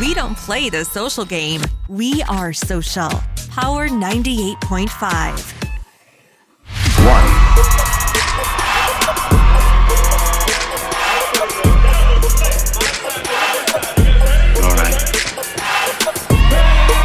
[0.00, 1.60] We don't play the social game.
[1.88, 3.10] We are social.
[3.50, 5.62] Power 98.5.
[14.62, 14.96] All right.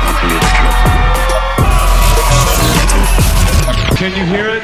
[0.03, 0.51] I'll tell you the
[3.87, 3.97] truth.
[3.97, 4.63] Can you hear it?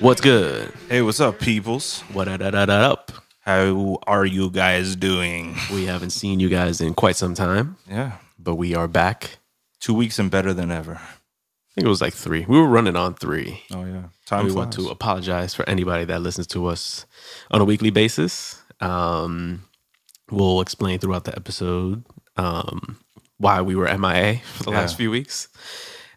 [0.00, 0.72] What's good?
[0.88, 2.00] Hey, what's up, peoples?
[2.12, 3.12] What up?
[3.50, 5.56] How are you guys doing?
[5.74, 9.38] We haven't seen you guys in quite some time, Yeah, but we are back.
[9.80, 10.94] two weeks and better than ever.
[10.94, 12.44] I think it was like three.
[12.48, 13.60] We were running on three.
[13.72, 14.86] Oh yeah, time we want flies.
[14.86, 17.06] to apologize for anybody that listens to us
[17.50, 18.62] on a weekly basis.
[18.80, 19.64] Um,
[20.30, 22.04] we'll explain throughout the episode
[22.36, 23.00] um,
[23.38, 24.96] why we were MIA for the last Yeah.
[24.98, 25.48] few weeks.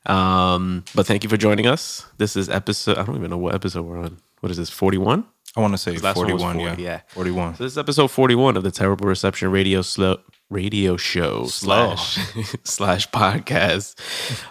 [0.05, 2.05] Um, but thank you for joining us.
[2.19, 4.17] This is episode, I don't even know what episode we're on.
[4.41, 5.25] What is this, 41?
[5.55, 6.67] I want to say last one was forty-one.
[6.67, 7.01] 40, yeah, yeah.
[7.09, 7.55] forty-one.
[7.55, 10.17] So this is episode 41 of the Terrible Reception Radio Slow
[10.49, 11.95] Radio Show Slow.
[11.95, 13.95] slash slash podcast.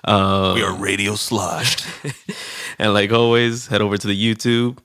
[0.08, 1.84] Um, we are radio sloshed.
[2.78, 4.78] and like always, head over to the YouTube,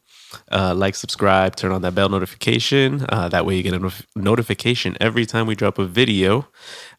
[0.52, 3.06] uh, like, subscribe, turn on that bell notification.
[3.09, 6.47] Uh, that way you get a notif- notification every time we drop a video.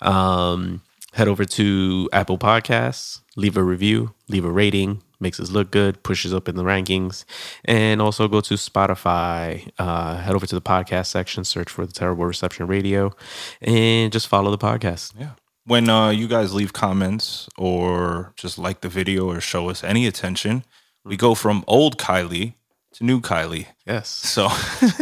[0.01, 0.83] Um,
[1.15, 5.03] head over to Apple Podcasts, leave a review, leave a rating.
[5.21, 7.25] Makes us look good, pushes up in the rankings,
[7.65, 9.69] and also go to Spotify.
[9.79, 13.13] Uh, head over to the podcast section, search for the Terrible Reception Radio,
[13.61, 15.13] and just follow the podcast.
[15.19, 15.31] yeah.
[15.65, 20.07] When uh, you guys leave comments or just like the video or show us any
[20.07, 20.65] attention,
[21.05, 22.55] we go from old Kylie
[23.01, 23.67] new Kylie.
[23.87, 24.47] Yes, So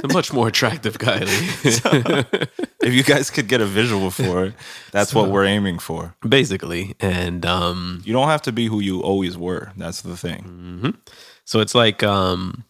[0.04, 2.48] a much more attractive Kylie.
[2.82, 4.54] if you guys could get a visual for it,
[4.92, 6.14] that's what we're aiming for.
[6.26, 9.72] basically and um You don't have to be who you always were.
[9.76, 10.94] That's the thing.
[11.44, 12.64] so it's like um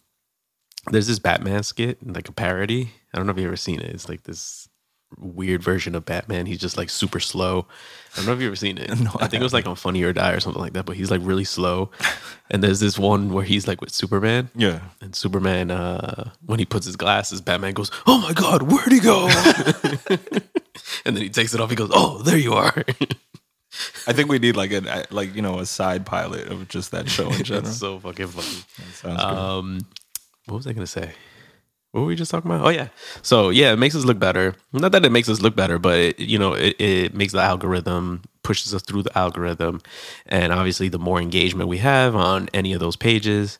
[0.91, 3.91] there's this batman skit like a parody i don't know if you've ever seen it
[3.93, 4.66] it's like this
[5.17, 6.45] weird version of batman.
[6.45, 7.65] He's just like super slow.
[8.13, 8.89] I don't know if you've ever seen it.
[8.99, 10.95] No, i think it was like on funny or die or something like that but
[10.97, 11.91] he's like really slow.
[12.49, 14.49] And there's this one where he's like with superman.
[14.55, 14.81] Yeah.
[15.01, 18.99] and superman uh when he puts his glasses batman goes oh my god where'd he
[18.99, 19.29] go?
[21.05, 21.69] And then he takes it off.
[21.69, 22.83] He goes oh there you are.
[24.07, 27.09] I think we need like a like you know a side pilot of just that
[27.09, 27.67] show in general.
[27.67, 28.63] it's so fucking funny.
[28.93, 29.19] Sounds good.
[29.19, 29.79] Um,
[30.45, 31.11] what was I gonna say?
[31.97, 32.63] What were we just talking about?
[32.63, 32.89] Oh yeah.
[33.23, 34.53] So yeah, it makes us look better.
[34.71, 37.41] Not that it makes us look better, but it, you know, it, it makes the
[37.41, 39.81] algorithm pushes us through the algorithm,
[40.27, 43.57] and obviously, the more engagement we have on any of those pages,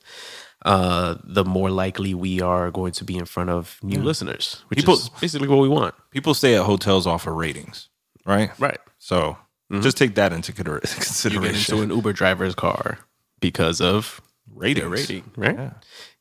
[0.66, 4.78] uh, the more likely we are going to be in front of new listeners, which
[4.80, 5.96] People- is basically what we want.
[6.12, 7.90] People stay at hotels off of ratings,
[8.24, 8.52] right?
[8.60, 8.80] Right.
[9.00, 9.36] So
[9.82, 11.74] just take that into consider- You get consideration.
[11.80, 13.00] into an Uber driver's car
[13.42, 14.22] because of
[14.56, 14.82] ratings.
[14.82, 15.56] their rating, right?
[15.58, 15.72] Yeah.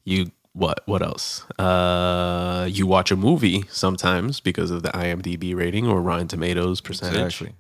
[0.05, 0.83] You what?
[0.87, 1.45] What else?
[1.59, 7.21] Uh, you watch a movie sometimes because of the IMDb rating or Rotten Tomatoes percentage.
[7.21, 7.55] Exactly.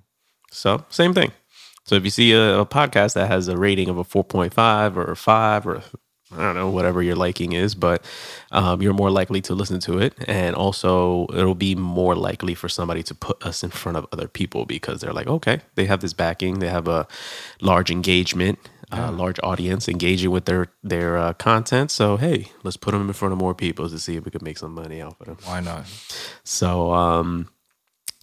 [0.51, 1.33] So same thing.
[1.85, 4.55] So if you see a, a podcast that has a rating of a four point
[4.55, 5.83] five or a five or
[6.33, 8.05] I don't know whatever your liking is, but
[8.51, 12.69] um, you're more likely to listen to it, and also it'll be more likely for
[12.69, 16.01] somebody to put us in front of other people because they're like, okay, they have
[16.01, 17.07] this backing, they have a
[17.61, 18.59] large engagement,
[18.93, 21.91] uh, large audience engaging with their their uh, content.
[21.91, 24.43] So hey, let's put them in front of more people to see if we could
[24.43, 25.37] make some money off of them.
[25.45, 25.85] Why not?
[26.45, 27.49] So um,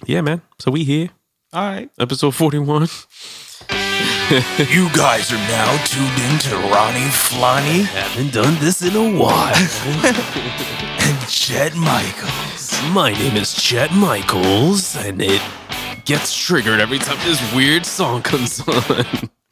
[0.06, 0.42] yeah, man.
[0.60, 1.10] So we here,
[1.52, 1.90] All right.
[2.00, 2.88] episode forty one.
[4.58, 9.54] You guys are now tuned in to Ronnie Flonnie Haven't done this in a while.
[11.04, 12.82] and Chet Michaels.
[12.94, 15.42] My name is Chet Michaels, and it
[16.06, 19.30] gets triggered every time this weird song comes on.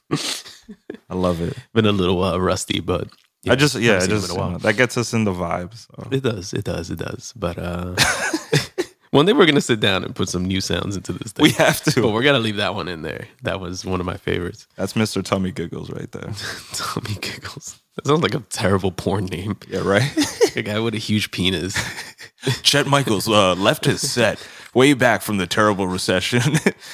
[1.10, 1.58] I love it.
[1.74, 3.10] Been a little uh, rusty, but
[3.50, 5.88] I just yeah, I just in a uh, that gets us in the vibes.
[5.88, 6.08] so.
[6.12, 7.34] it does, it does, it does.
[7.36, 7.96] But uh,
[9.12, 11.44] one day we're gonna sit down and put some new sounds into this thing.
[11.44, 12.02] We have to.
[12.02, 13.28] but we're gonna leave that one in there.
[13.42, 14.68] That was one of my favorites.
[14.76, 15.24] That's Mr.
[15.24, 16.32] Tummy Giggles right there.
[16.74, 17.80] Tommy Giggles.
[17.96, 19.58] That sounds like a terrible porn name.
[19.68, 20.56] Yeah, right.
[20.56, 21.76] A guy with a huge penis.
[22.62, 24.40] Chet Michaels uh, left his set
[24.74, 26.42] way back from the terrible recession,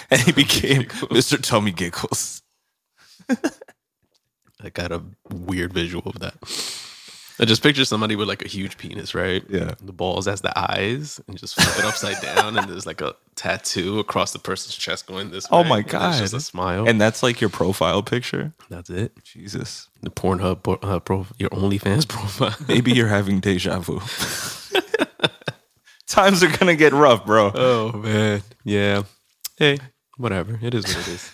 [0.09, 1.41] and he became Mr.
[1.41, 2.41] Tummy Giggles.
[4.63, 6.33] I got a weird visual of that.
[7.39, 9.43] I just picture somebody with like a huge penis, right?
[9.47, 9.75] Yeah.
[9.79, 13.13] The balls as the eyes, and just flip it upside down, and there's like a
[13.35, 15.59] tattoo across the person's chest going this way.
[15.59, 16.17] Oh my and god!
[16.17, 18.53] Just a smile, and that's like your profile picture.
[18.69, 19.11] that's it.
[19.23, 22.55] Jesus, The Pornhub po- uh, pro, your OnlyFans profile.
[22.67, 24.01] maybe you're having deja vu.
[26.07, 27.51] Times are gonna get rough, bro.
[27.53, 29.03] oh man, yeah.
[29.57, 29.77] Hey,
[30.17, 30.57] whatever.
[30.61, 31.31] It is what it is.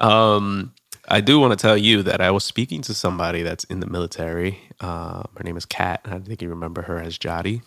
[0.00, 0.74] um,
[1.10, 3.86] I do want to tell you that I was speaking to somebody that's in the
[3.86, 4.60] military.
[4.80, 6.02] Uh, her name is Kat.
[6.04, 7.62] I think you remember her as Jotty.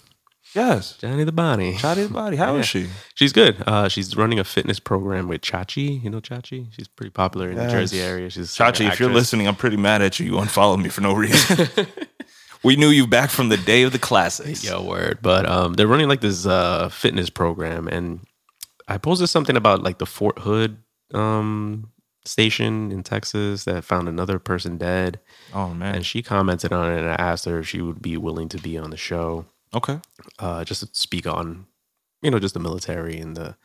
[0.54, 0.98] Yes.
[0.98, 1.74] Johnny the Bonnie.
[1.74, 2.36] Shotty the body.
[2.36, 2.88] How is she?
[3.16, 3.62] She's good.
[3.66, 6.04] Uh, she's running a fitness program with Chachi.
[6.04, 6.68] You know Chachi?
[6.74, 8.30] She's pretty popular in the Jersey area.
[8.30, 10.26] She's Chachi, if you're listening, I'm pretty mad at you.
[10.26, 11.68] You unfollowed me for no reason.
[12.64, 14.64] we knew you back from the day of the classics.
[14.64, 15.20] Yo, word.
[15.22, 18.20] But um, they're running like this uh, fitness program, and
[18.88, 20.78] I posted something about like the Fort Hood
[21.14, 21.92] um,
[22.26, 25.20] station in Texas that found another person dead,
[25.54, 25.96] Oh man.
[25.96, 28.58] and she commented on it, and I asked her if she would be willing to
[28.58, 30.00] be on the show, okay.
[30.40, 31.66] uh, just to speak on,
[32.22, 33.56] you know, just the military and the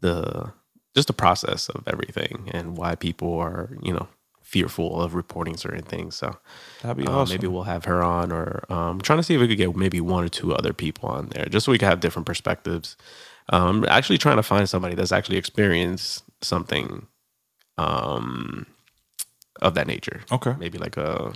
[0.00, 0.52] the
[0.94, 4.06] just the process of everything and why people are, you know,
[4.42, 6.14] fearful of reporting certain things.
[6.14, 6.36] So
[6.82, 7.34] That'd be uh, awesome.
[7.34, 10.00] maybe we'll have her on, or um, trying to see if we could get maybe
[10.00, 12.96] one or two other people on there, just so we could have different perspectives.
[13.48, 17.06] Um, actually, trying to find somebody that's actually experienced something
[17.78, 18.66] um,
[19.62, 20.22] of that nature.
[20.32, 20.54] Okay.
[20.58, 21.32] maybe like a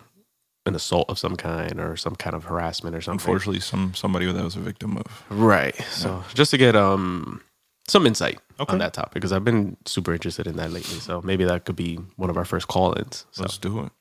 [0.67, 3.25] an assault of some kind or some kind of harassment or something.
[3.26, 5.06] Unfortunately, some somebody that was a victim of.
[5.31, 5.75] right?
[5.90, 7.40] So just to get um
[7.87, 8.73] some insight Okay.
[8.73, 10.99] on that topic because I've been super interested in that lately.
[11.00, 13.25] So maybe that could be one of our first call-ins.
[13.31, 13.93] So, Let's do it.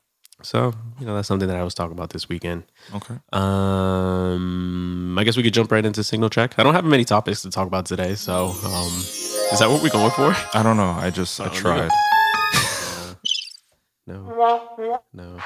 [0.42, 2.64] so you know that's something that I was talking about this weekend.
[2.94, 3.16] Okay.
[3.32, 6.58] Um, I guess we could jump right into signal check.
[6.60, 8.92] I don't have many topics to talk about today, so um,
[9.54, 10.36] is that what we're going for?
[10.54, 10.90] I don't know.
[10.92, 11.90] I just I tried.
[14.06, 15.38] No, no.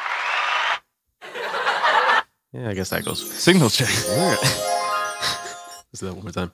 [2.53, 3.29] Yeah, I guess that goes.
[3.31, 3.87] Signal check.
[3.89, 6.51] Let's do that one more time.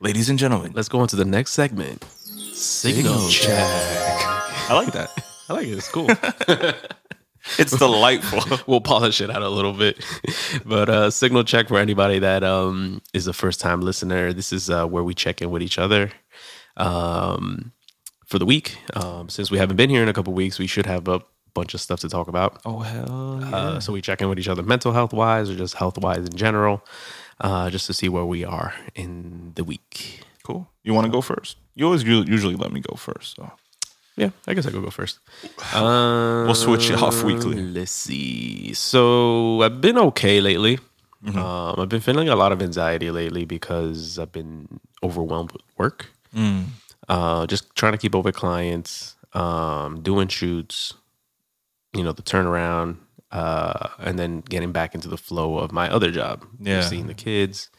[0.00, 2.04] Ladies and gentlemen, Let's go on to the next segment.
[2.54, 3.58] Signal, check.
[3.58, 5.10] I like that.
[5.48, 5.78] I like it.
[5.78, 6.08] It's cool.
[7.58, 8.58] It's delightful.
[8.66, 10.04] we'll polish it out a little bit.
[10.64, 14.32] But uh, signal check for anybody that um, is a first time listener.
[14.32, 16.10] This is uh, where we check in with each other
[16.76, 17.72] um,
[18.26, 18.76] for the week.
[18.94, 21.20] Um, since we haven't been here in a couple weeks, we should have a
[21.54, 22.60] bunch of stuff to talk about.
[22.64, 23.56] Oh hell yeah.
[23.56, 26.24] Uh, so we check in with each other mental health wise or just health wise
[26.26, 26.84] in general,
[27.40, 30.20] uh, just to see where we are in the week.
[30.42, 30.68] cool.
[30.84, 31.56] You want to go first?
[31.74, 33.36] You always usually let me go first.
[33.36, 33.50] So
[34.16, 35.18] Yeah, I guess I could go first.
[35.72, 37.56] Uh, We'll switch it off weekly.
[37.60, 38.72] Let's see.
[38.74, 40.78] So I've been okay lately.
[41.26, 46.06] Um, I've been feeling a lot of anxiety lately because I've been overwhelmed with work.
[47.08, 50.92] Uh, just trying to keep up with clients, um, doing shoots,
[51.94, 52.96] you know, the turnaround,
[53.32, 56.44] uh, and then getting back into the flow of my other job.
[56.60, 56.80] Yeah.
[56.82, 57.70] seeing the kids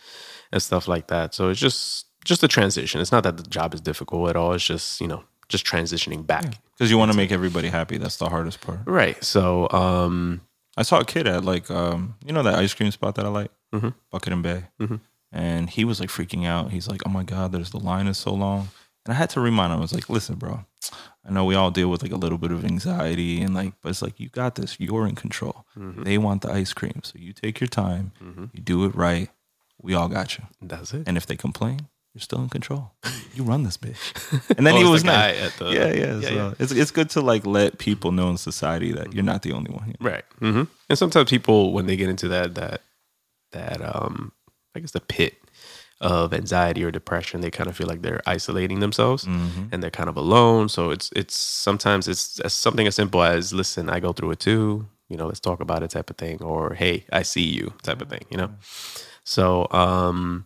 [0.52, 1.34] and stuff like that.
[1.34, 3.00] So it's just just a transition.
[3.02, 4.54] It's not that the job is difficult at all.
[4.54, 6.60] It's just you know just transitioning back.
[6.74, 7.98] because you want to make everybody happy.
[7.98, 8.80] That's the hardest part.
[8.86, 9.22] Right.
[9.24, 10.42] So um
[10.78, 13.30] I saw a kid at like um you know that ice cream spot that I
[13.30, 13.52] like,
[14.12, 14.64] Bucket and Bay,
[15.32, 16.72] and he was like freaking out.
[16.72, 18.70] He's like, "Oh my god, there's the line is so long,"
[19.08, 19.80] and I had to remind him.
[19.80, 20.66] I was like, "Listen, bro,
[21.26, 23.90] I know we all deal with like a little bit of anxiety and like, but
[23.90, 24.80] it's like you got this.
[24.80, 25.66] You're in control.
[25.76, 28.12] They want the ice cream, so you take your time,
[28.54, 29.30] you do it right.
[29.82, 30.44] We all got you.
[30.62, 31.04] that's it.
[31.08, 32.92] And if they complain, you're still in control.
[33.36, 34.02] You run this bitch.
[34.58, 35.40] And then Oh, he was the nice.
[35.40, 36.16] at the- yeah, yeah.
[36.16, 36.54] Yeah, so yeah.
[36.60, 39.72] It's it's good to like let people know in society that you're not the only
[39.72, 39.84] one.
[39.86, 39.96] Here.
[40.00, 40.26] Right.
[40.40, 42.82] hmm And sometimes people, when they get into that that
[43.52, 44.32] that um,
[44.76, 45.36] I guess the pit
[46.00, 49.26] of anxiety or depression, they kind of feel like they're isolating themselves
[49.72, 50.70] and they're kind of alone.
[50.70, 54.88] So it's it's sometimes it's, something as simple as, "Listen, I go through it too.
[55.10, 58.02] You know, let's talk about it," type of thing, or "Hey, I see you," type
[58.02, 58.26] of thing.
[58.30, 58.52] You know.
[59.24, 60.46] So um,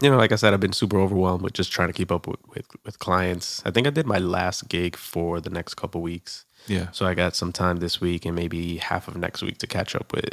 [0.00, 2.26] you know, like I said, I've been super overwhelmed with just trying to keep up
[2.26, 3.62] with, with, with clients.
[3.66, 6.44] I think I did my last gig for the next couple weeks.
[6.66, 6.90] Yeah.
[6.92, 9.96] So I got some time this week and maybe half of next week to catch
[9.96, 10.24] up with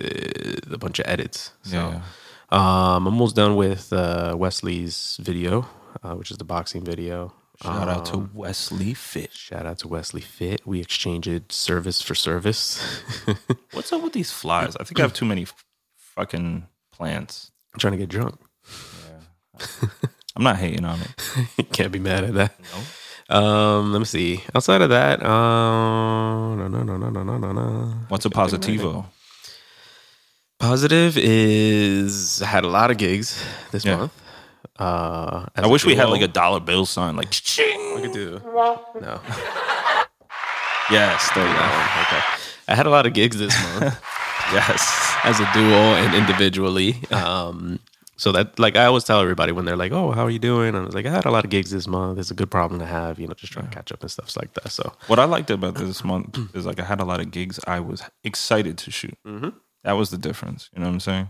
[0.71, 1.51] a bunch of edits.
[1.63, 2.01] So Yeah.
[2.49, 5.67] Um, I'm almost done with uh, Wesley's video,
[6.03, 7.33] uh, which is the boxing video.
[7.61, 9.31] Shout out to um, Wesley Fit.
[9.31, 10.67] Shout out to Wesley Fit.
[10.67, 12.83] We exchanged service for service.
[13.71, 14.75] What's up with these flies?
[14.75, 15.47] I think I have too many
[15.97, 17.51] fucking plants.
[17.73, 18.39] I'm trying to get drunk.
[19.07, 19.89] Yeah.
[20.35, 21.71] I'm not hating on it.
[21.71, 22.59] Can't be mad at that.
[23.29, 23.37] No.
[23.37, 24.43] Um, let me see.
[24.53, 27.93] Outside of that, no, no, no, no, no, no, no.
[28.09, 29.05] What's a positivo?
[30.59, 33.97] Positive is I had a lot of gigs this Yeah.
[33.97, 34.13] month.
[34.77, 36.11] Uh, as I wish we had duo.
[36.13, 37.95] like a dollar bill sign, like ching.
[37.95, 38.41] We could do.
[39.01, 39.19] No.
[40.91, 41.59] Yes, there you go.
[41.63, 42.21] Okay.
[42.67, 43.99] I had a lot of gigs this month
[44.53, 45.15] Yes.
[45.23, 47.01] as a duo and individually.
[47.09, 47.79] Um,
[48.17, 50.69] so that, like, I always tell everybody when they're like, "Oh, how are you doing?"
[50.69, 52.19] And I was like, "I had a lot of gigs this month.
[52.19, 54.37] It's a good problem to have, you know, just trying to catch up and stuff
[54.37, 57.19] like that." So What I liked about this month is like I had a lot
[57.19, 59.17] of gigs I was excited to shoot.
[59.85, 60.69] That was the difference.
[60.73, 61.29] You know what I'm saying?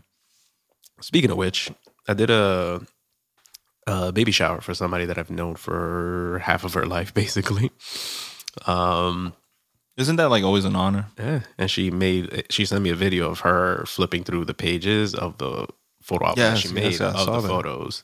[1.02, 1.70] Speaking of which,
[2.08, 2.82] I did a,
[3.86, 7.70] a baby shower for somebody that I've known for half of her life, basically.
[8.66, 9.34] Um,
[9.98, 11.08] Isn't that like always an honor?
[11.20, 15.14] yeah, and she made she sent me a video of her flipping through the pages
[15.14, 15.68] of the
[16.02, 17.48] photo album Yes, that she made I of the that.
[17.48, 18.04] photos.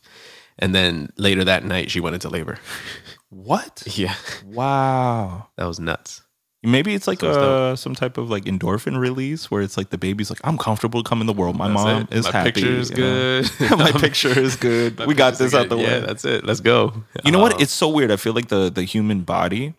[0.59, 2.57] And then later that night, she went into labor.
[3.29, 3.83] What?
[3.95, 4.15] yeah,
[4.45, 5.47] Wow.
[5.55, 6.21] that was nuts.
[6.63, 7.31] Maybe it's like So
[7.71, 11.01] uh, some type of like endorphin release where it's like the baby's like, I'm comfortable
[11.01, 11.55] to come in the world.
[11.57, 12.13] My That's mom it.
[12.13, 12.51] is My happy.
[12.51, 13.41] picture is you know?
[13.41, 13.71] good.
[13.79, 14.99] My picture is good.
[15.07, 15.83] We got this out the way.
[15.83, 16.45] Yeah, that's it.
[16.45, 16.93] Let's go.
[17.23, 17.55] You know what?
[17.55, 18.11] Um, It's so weird.
[18.11, 19.73] I feel like the the human body.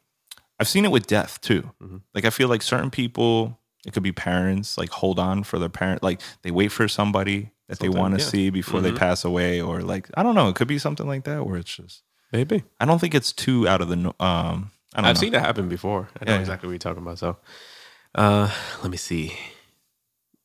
[0.59, 1.63] I've seen it with death too.
[1.83, 1.99] Mm-hmm.
[2.15, 5.69] Like I feel like certain people, it could be parents, like hold on for their
[5.69, 8.29] parent, like they wait for somebody that they want to yeah.
[8.29, 8.99] see before they Mhm.
[8.99, 10.49] pass away, or like I don't know.
[10.49, 12.03] It could be something like that where it's just.
[12.33, 12.65] maybe.
[12.81, 14.13] I don't think it's too out of the.
[14.19, 15.15] Um, I know.
[15.15, 16.09] seen it happen before.
[16.21, 17.19] I know Yeah, exactly what you're talking about.
[17.19, 17.37] So,
[18.15, 18.51] uh,
[18.83, 19.33] let me see.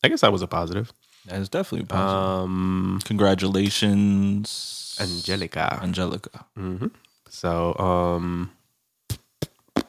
[0.03, 0.91] I guess that was a positive.
[1.25, 2.15] That is definitely a positive.
[2.23, 5.79] Um, Congratulations, Angelica.
[5.81, 6.45] Angelica.
[6.55, 6.87] hmm
[7.29, 8.51] So, um,
[9.75, 9.83] I'm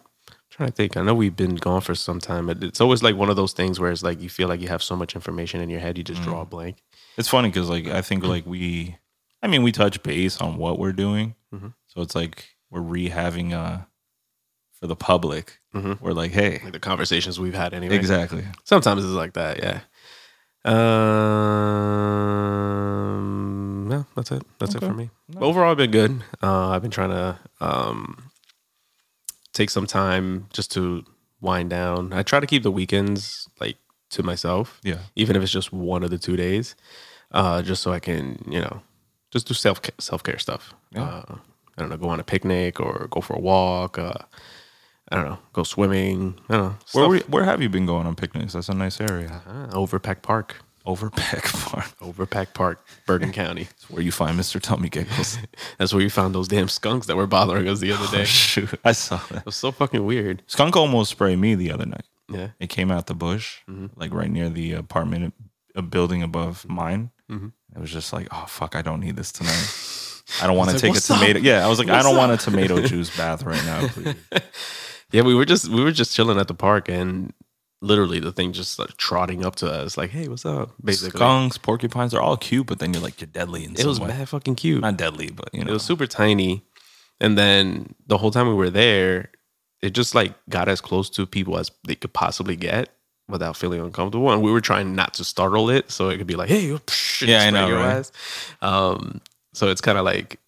[0.50, 0.96] trying to think.
[0.96, 2.46] I know we've been gone for some time.
[2.46, 4.68] but It's always like one of those things where it's like you feel like you
[4.68, 6.50] have so much information in your head, you just draw a Mm.
[6.50, 6.82] blank.
[7.16, 8.96] It's funny because like I think like we,
[9.42, 11.74] I mean we touch base on what we're doing, Mhm.
[11.86, 13.82] so it's like we're rehaving uh
[14.80, 15.58] for the public.
[15.74, 16.00] Mhm.
[16.00, 17.96] We're like, hey, Like the conversations we've had anyway.
[17.96, 18.44] exactly.
[18.64, 19.80] Sometimes it's like that, yeah.
[22.58, 24.42] Um, yeah, that's it.
[24.58, 25.10] That's it for me.
[25.36, 26.22] Overall, I've been good.
[26.42, 28.30] Uh, I've been trying to um,
[29.52, 31.04] take some time just to
[31.40, 32.12] wind down.
[32.12, 33.76] I try to keep the weekends like
[34.10, 36.74] to myself, Yeah, even if it's just one of the two days,
[37.32, 38.80] uh, just so I can, you know,
[39.30, 40.74] just do self self care stuff.
[40.92, 41.02] Yeah.
[41.04, 41.34] Uh,
[41.76, 43.98] I don't know, go on a picnic or go for a walk.
[43.98, 44.14] Uh,
[45.10, 46.38] I don't know, go swimming.
[46.48, 46.76] I don't know.
[46.92, 48.52] where we, where have you been going on picnics?
[48.52, 49.42] That's a nice area.
[49.46, 50.56] Ah, Overpeck Park.
[50.86, 53.62] Overpeck Park, Overpeck Park, Bergen County.
[53.76, 54.60] It's where you find Mr.
[54.60, 55.36] Tummy Giggles.
[55.78, 58.22] That's where you found those damn skunks that were bothering us the other day.
[58.22, 59.38] oh, shoot, I saw that.
[59.38, 60.42] It was so fucking weird.
[60.46, 62.04] Skunk almost sprayed me the other night.
[62.30, 62.48] Yeah.
[62.58, 64.00] It came out the bush, Mm-hmm.
[64.00, 65.34] like right near the apartment,
[65.74, 67.10] a building above mine.
[67.30, 67.48] Mm-hmm.
[67.76, 70.42] It was just like, oh fuck, I don't need this tonight.
[70.42, 71.18] I don't want to like, take a "What's up?
[71.20, 71.40] tomato.
[71.40, 73.88] Yeah, I was like, I don't want a tomato juice bath right now.
[73.88, 74.14] Please.
[75.12, 77.32] Yeah, we were just we were just chilling at the park and
[77.80, 81.18] literally the thing just like trotting up to us like, "Hey, what's up?" Basically.
[81.18, 84.08] Skunks, porcupines are all cute, but then you're like, you're deadly in It was way.
[84.08, 84.80] mad fucking cute.
[84.82, 86.62] Not deadly, but you know, It was super tiny.
[87.20, 89.30] And then the whole time we were there,
[89.82, 92.90] it just like got as close to people as they could possibly get
[93.28, 94.30] without feeling uncomfortable.
[94.32, 96.66] And we were trying not to startle it so it could be like, hey,
[97.22, 98.10] Yeah, I know, your right?
[98.62, 99.20] Um,
[99.52, 100.38] so it's kind of like,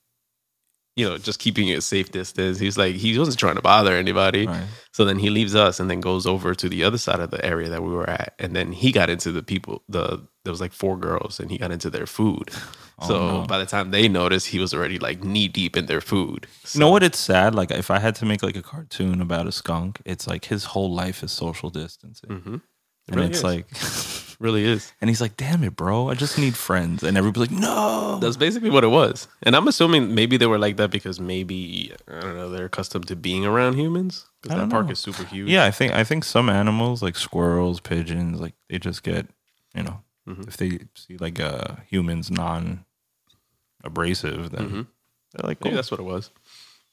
[1.01, 2.59] you know, just keeping it a safe distance.
[2.59, 4.47] He's like, he wasn't trying to bother anybody.
[4.47, 4.65] Right.
[4.93, 7.45] So then he leaves us and then goes over to the other side of the
[7.45, 8.35] area that we were at.
[8.39, 11.59] And then he got into the people, the there was like four girls and he
[11.59, 12.51] got into their food.
[13.07, 13.47] so Oh, no.
[13.47, 16.47] by the time they noticed, he was already like knee deep in their food.
[16.73, 17.03] You know what?
[17.03, 17.55] It's sad.
[17.55, 20.65] Like if I had to make like a cartoon about a skunk, it's like his
[20.65, 22.57] whole life is social distancing, Mm-hmm.
[23.11, 23.45] And really it's is.
[23.45, 24.93] like, really is.
[25.01, 26.09] and he's like, "Damn it, bro!
[26.09, 29.29] I just need friends." And everybody's like, "No." That's basically what it was.
[29.43, 33.09] And I'm assuming maybe they were like that because maybe I don't know they're accustomed
[33.09, 34.93] to being around humans because that don't park know.
[34.93, 35.49] is super huge.
[35.51, 39.27] Yeah, I think I think some animals like squirrels, pigeons, like they just get,
[39.75, 40.49] you know, Mhm.
[40.49, 42.85] if they see like uh humans non
[43.85, 44.87] abrasive, then Mhm.
[45.33, 46.31] they're like, maybe that's what it was.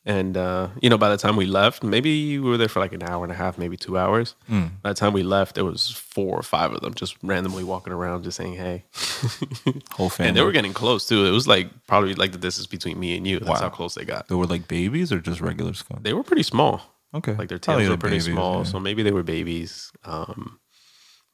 [0.08, 2.94] And uh, you know, by the time we left, maybe we were there for like
[2.94, 4.36] an hour and a half, maybe two hours.
[4.50, 4.70] Mm.
[4.82, 7.92] By the time we left, there was four or five of them just randomly walking
[7.92, 8.86] around, just saying hey.
[9.92, 10.30] whole family.
[10.30, 11.26] and they were getting close too.
[11.26, 13.40] It was like probably like the distance between me and you.
[13.40, 13.68] That's Wow.
[13.68, 14.30] how close they got.
[14.30, 16.04] They were like babies or just regular skunks.
[16.04, 16.82] They were pretty small.
[17.14, 18.64] Okay, like their Probably tails were pretty babies, small, yeah.
[18.64, 19.92] so maybe they were babies.
[20.06, 20.60] Um,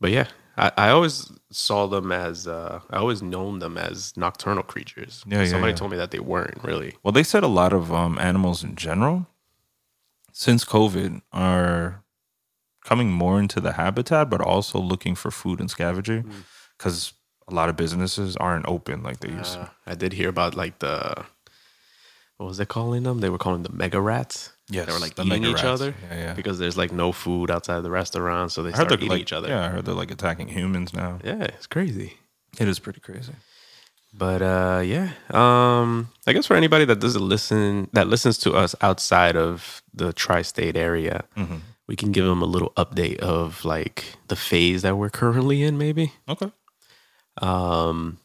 [0.02, 4.64] but yeah, I, I always saw them as uh, I always known them as nocturnal
[4.64, 5.24] creatures.
[5.28, 5.78] Yeah, yeah, Somebody yeah.
[5.78, 6.96] told me that they weren't really.
[7.04, 9.28] Well, they said a lot of um, animals in general
[10.32, 12.04] since COVID are
[12.84, 16.44] coming more into the habitat, but also looking for food and scavenging Mm.
[16.78, 17.14] because
[17.48, 19.72] a lot of businesses aren't open like they used Uh, to.
[19.88, 21.26] I did hear about like the
[22.38, 23.20] what was they calling them?
[23.20, 24.54] They were calling them mega rats.
[24.74, 25.82] Yes, they were like eating each rats.
[25.82, 26.34] other Yeah, yeah.
[26.34, 29.22] because there's like no food outside the restaurant, so they I start they're eating like,
[29.22, 29.50] each other.
[29.50, 31.20] Yeah, I heard they're like attacking humans now.
[31.24, 32.10] yeah, it's crazy.
[32.60, 33.34] It is pretty crazy.
[34.14, 35.08] But uh yeah.
[35.42, 40.14] Um I guess for anybody that doesn't listen that listens to us outside of the
[40.14, 41.60] tri-state area, Mhm.
[41.88, 45.78] we can give them a little update of like the phase that we're currently in
[45.78, 46.14] maybe.
[46.30, 46.52] Okay.
[47.42, 48.18] Um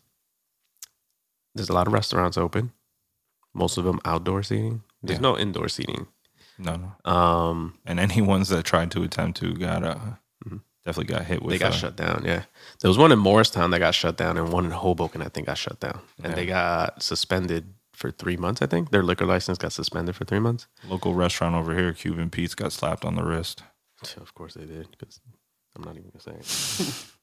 [1.55, 2.73] there's a lot of restaurants open.
[3.55, 4.83] Most of them outdoor seating.
[5.03, 5.23] There's Yeah.
[5.31, 6.07] no indoor seating.
[6.59, 7.11] No, no.
[7.11, 9.99] Um And any ones that tried to attempt to got uh,
[10.85, 11.43] definitely got hit with.
[11.43, 11.51] Mm-hmm.
[11.51, 12.45] they got uh, shut down, yeah.
[12.81, 15.47] There was one in Morristown that got shut down and one in Hoboken I think
[15.47, 16.01] got shut down.
[16.23, 16.35] And Yeah.
[16.37, 18.91] they got suspended for 3 months, I think.
[18.91, 20.67] Their liquor license got suspended for 3 months.
[20.89, 23.63] Local restaurant over here, Cuban Pete's, got slapped on the wrist.
[24.17, 25.21] Of course they did, because
[25.77, 27.05] I'm not even gonna say it.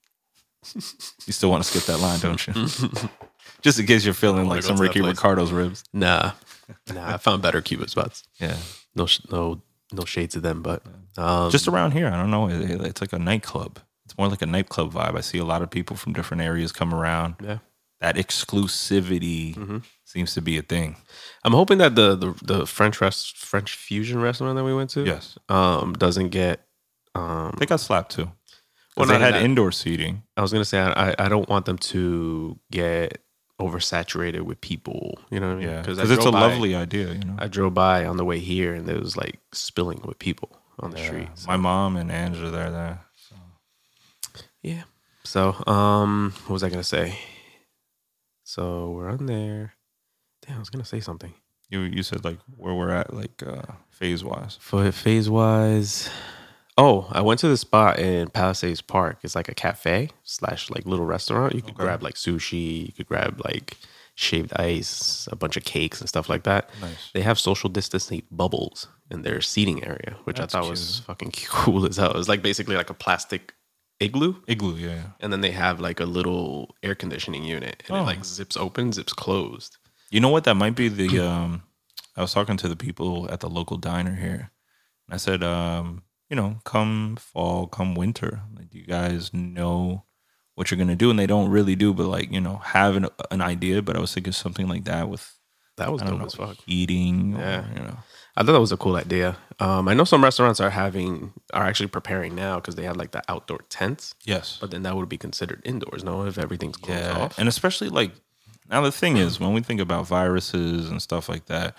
[1.27, 2.53] You still want to skip that line, don't you?
[3.61, 4.99] Just in case you're feeling like some Ricky.
[5.01, 5.83] Ricardo's ribs.
[5.93, 6.31] Nah,
[6.91, 7.13] nah.
[7.13, 8.23] I found better Cuban spots.
[8.39, 8.57] Yeah.
[8.95, 9.61] No, no,
[9.91, 10.83] no shades of them, but
[11.17, 12.49] um, Just around here, I don't know.
[12.49, 13.79] it- It's like a nightclub.
[14.05, 15.17] It's more like a nightclub vibe.
[15.17, 17.35] I see a lot of people from different areas come around.
[17.43, 17.57] yeah.
[18.01, 19.77] That exclusivity Mm-hmm.
[20.03, 20.97] seems to be a thing.
[21.43, 25.05] I'm hoping that the the, the French rest, French fusion restaurant that we went to,
[25.05, 25.37] Yes.
[25.49, 26.61] um, doesn't get.
[27.15, 28.31] Um, They got slapped too.
[28.97, 30.23] Well, they had indoor seating.
[30.37, 33.21] I was gonna say I, I- I don't want them to get
[33.59, 35.17] oversaturated with people.
[35.29, 35.67] You know what I mean?
[35.69, 37.13] Yeah, because it's a by- lovely idea.
[37.13, 40.19] You know, I drove by on the way here and it was like spilling with
[40.19, 41.05] people on the Yeah.
[41.07, 41.29] street.
[41.35, 42.99] So, My mom and Angela, they're there.
[43.15, 43.35] So.
[44.61, 44.83] Yeah.
[45.23, 47.17] So, um, what was I gonna say?
[48.43, 49.73] So we're on there.
[50.45, 51.33] Damn, I was gonna say something.
[51.69, 54.57] You you said like where we're at, like uh, phase wise.
[54.61, 56.09] For phase wise,
[56.77, 59.19] oh, I went to the spot in Palisades Park.
[59.23, 61.55] It's like a cafe slash like little restaurant.
[61.55, 61.83] You could Okay.
[61.83, 62.87] grab like sushi.
[62.87, 63.77] You could grab like
[64.15, 66.69] shaved ice, a bunch of cakes and stuff like that.
[66.81, 67.11] Nice.
[67.13, 71.31] They have social distancing bubbles in their seating area, which That's I thought was fucking
[71.49, 72.11] cool as hell.
[72.11, 73.53] It was like basically like a plastic
[73.99, 74.35] igloo.
[74.47, 75.03] Igloo, yeah.
[75.19, 78.01] And then they have like a little air conditioning unit, and Oh.
[78.01, 79.77] it like zips open, zips closed.
[80.11, 80.43] You know what?
[80.45, 81.19] That might be the.
[81.25, 81.63] Um,
[82.17, 84.49] I was talking to the people at the local diner here,
[85.07, 90.03] and I said, um, you know, come fall, come winter, like, do you guys know
[90.55, 91.09] what you're gonna do?
[91.09, 93.81] And they don't really do, but like, you know, have an, an idea.
[93.81, 95.37] But I was thinking something like that with,
[95.77, 96.57] That was dope know, as fuck.
[96.65, 97.65] eating, or, Yeah.
[97.73, 97.97] you know,
[98.37, 99.37] I thought that was a cool idea.
[99.59, 103.11] Um, I know some restaurants are having are actually preparing now because they have like
[103.11, 106.03] the outdoor tents, yes, but then that would be considered indoors.
[106.03, 107.37] No, if everything's closed yeah, off.
[107.39, 108.11] and especially like
[108.69, 111.77] now the thing is when we think about viruses and stuff like that,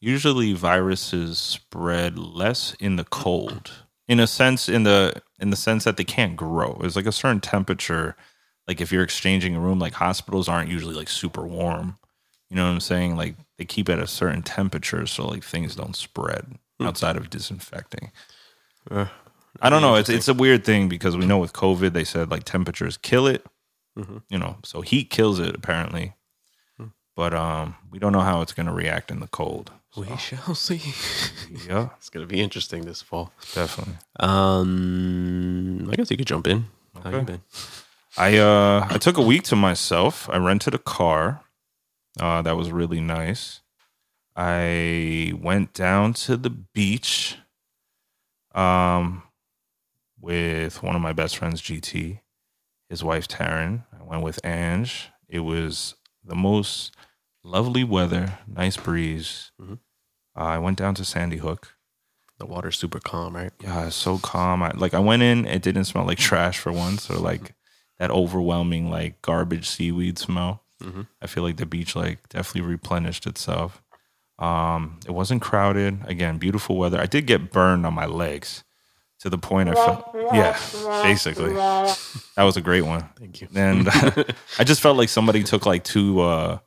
[0.00, 3.70] usually viruses spread less in the cold.
[4.08, 6.80] In a sense, in the in the sense that they can't grow.
[6.82, 8.16] It's like a certain temperature.
[8.66, 11.98] Like if you're exchanging a room, like hospitals aren't usually like super warm.
[12.50, 13.16] You know what I'm saying?
[13.16, 18.10] Like they keep at a certain temperature so like things don't spread outside of disinfecting.
[18.90, 19.06] Uh,
[19.60, 19.96] I don't know.
[19.96, 23.26] It's it's a weird thing because we know with COVID they said like temperatures kill
[23.26, 23.44] it.
[24.30, 26.14] You know, so heat kills it apparently.
[27.18, 29.72] But um, we don't know how it's going to react in the cold.
[29.96, 30.80] we shall see.
[31.68, 33.32] Yeah, it's gonna be interesting this fall.
[33.54, 33.94] definitely.
[34.20, 36.66] Um, I guess you could jump in.
[37.02, 37.40] How you been?
[38.16, 40.28] I uh I took a week to myself.
[40.30, 41.40] I rented a car.
[42.20, 43.62] Uh, that was really nice.
[44.36, 47.38] I went down to the beach
[48.54, 49.22] um
[50.20, 52.20] with one of my best friends GT,
[52.88, 53.84] his wife Taryn.
[53.98, 55.08] I went with Ange.
[55.28, 56.92] It was the most
[57.48, 59.50] lovely weather, nice breeze.
[59.60, 59.78] Mhm.
[60.36, 61.74] Uh, I went down to Sandy Hook.
[62.38, 63.52] The water's super calm, right?
[63.60, 64.62] Yeah, so calm.
[64.62, 67.54] I, like I went in, it didn't smell like trash for once, or like
[67.98, 70.62] that overwhelming like garbage seaweed smell.
[70.82, 71.08] Mhm.
[71.20, 73.82] I feel like the beach like definitely replenished itself.
[74.38, 75.98] Um, it wasn't crowded.
[76.06, 77.00] Again, beautiful weather.
[77.00, 78.62] I did get burned on my legs
[79.18, 80.14] to the point I felt.
[80.32, 80.56] Yeah,
[81.02, 81.52] basically,
[82.36, 83.08] that was a great one.
[83.18, 83.48] Thank you.
[83.52, 83.88] And
[84.60, 86.58] I just felt like somebody took like two, uh,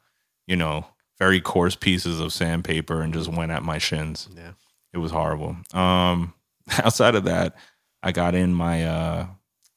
[0.52, 0.86] you know,
[1.20, 4.54] very coarse pieces of sandpaper and just went at my shins Yeah.
[4.94, 5.56] it was horrible.
[5.74, 6.34] Um,
[6.86, 7.56] outside of that,
[8.04, 9.28] I got in my uh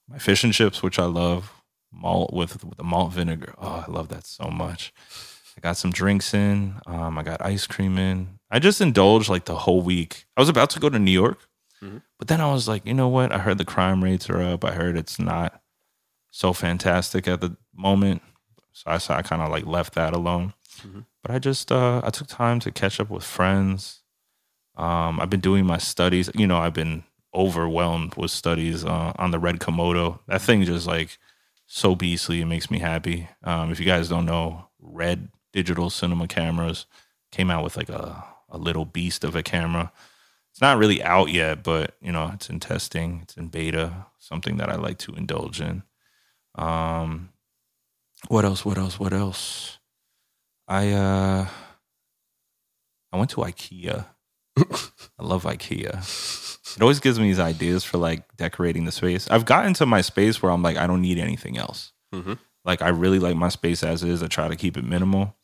[0.08, 1.42] my fish and chips, which I love,
[1.92, 3.54] malt with with the malt vinegar.
[3.58, 4.92] Oh, I love that so much.
[5.56, 6.56] I got some drinks in.
[6.86, 8.38] Um, I got ice cream in.
[8.50, 10.24] I just indulged like the whole week.
[10.36, 11.38] I was about to go to New York,
[11.82, 12.02] Mhm.
[12.18, 13.30] but then I was like, you know what?
[13.32, 14.64] I heard the crime rates are up.
[14.64, 15.62] I heard it's not
[16.30, 18.20] so fantastic at the moment,
[18.72, 20.52] so I, so I kind of like left that alone.
[20.82, 21.06] Mhm.
[21.22, 24.02] But I just uh, I took time to catch up with friends.
[24.76, 26.30] Um, I've been doing my studies.
[26.34, 30.20] You know, I've been overwhelmed with studies uh, on the Red Komodo.
[30.26, 31.18] That thing just like
[31.66, 32.40] so beastly.
[32.40, 33.28] It makes me happy.
[33.42, 36.86] Um, if you guys don't know, Red digital cinema cameras
[37.32, 39.92] came out with like a, a little beast of a camera.
[40.50, 43.20] It's not really out yet, but you know, it's in testing.
[43.22, 44.06] It's in beta.
[44.18, 45.82] Something that I like to indulge in.
[46.56, 47.30] Um,
[48.28, 48.64] what else?
[48.64, 48.98] What else?
[48.98, 49.78] What else?
[50.66, 51.46] I uh,
[53.12, 54.06] I went to IKEA.
[54.58, 56.76] I love IKEA.
[56.76, 59.28] It always gives me these ideas for like decorating the space.
[59.30, 61.92] I've gotten to my space where I'm like, I don't need anything else.
[62.12, 62.38] Mhm.
[62.64, 64.22] Like I really like my space as is.
[64.22, 65.36] I try to keep it minimal.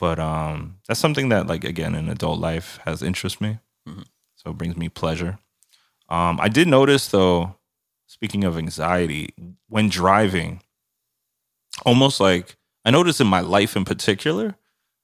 [0.00, 3.58] But um that's something that like again in adult life has interest me.
[3.88, 4.04] Mhm.
[4.36, 5.38] So it brings me pleasure.
[6.08, 7.56] Um I did notice though,
[8.06, 9.34] speaking of anxiety,
[9.68, 10.62] when driving,
[11.84, 14.56] almost like I notice in my life in particular,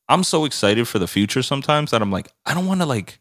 [0.09, 3.21] I'm so excited for the future sometimes that I'm like, I don't want to like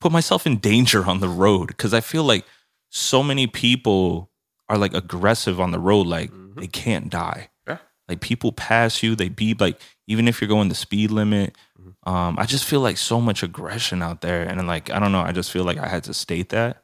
[0.00, 2.44] put myself in danger on the road because I feel like
[2.90, 4.30] so many people
[4.68, 6.06] are like aggressive on the road.
[6.06, 6.60] Like mm-hmm.
[6.60, 7.50] they can't die.
[7.66, 7.78] Yeah.
[8.08, 9.60] Like people pass you, they beep.
[9.60, 12.08] Like even if you're going the speed limit, mm-hmm.
[12.08, 15.20] um, I just feel like so much aggression out there, and like I don't know,
[15.20, 16.82] I just feel like I had to state that.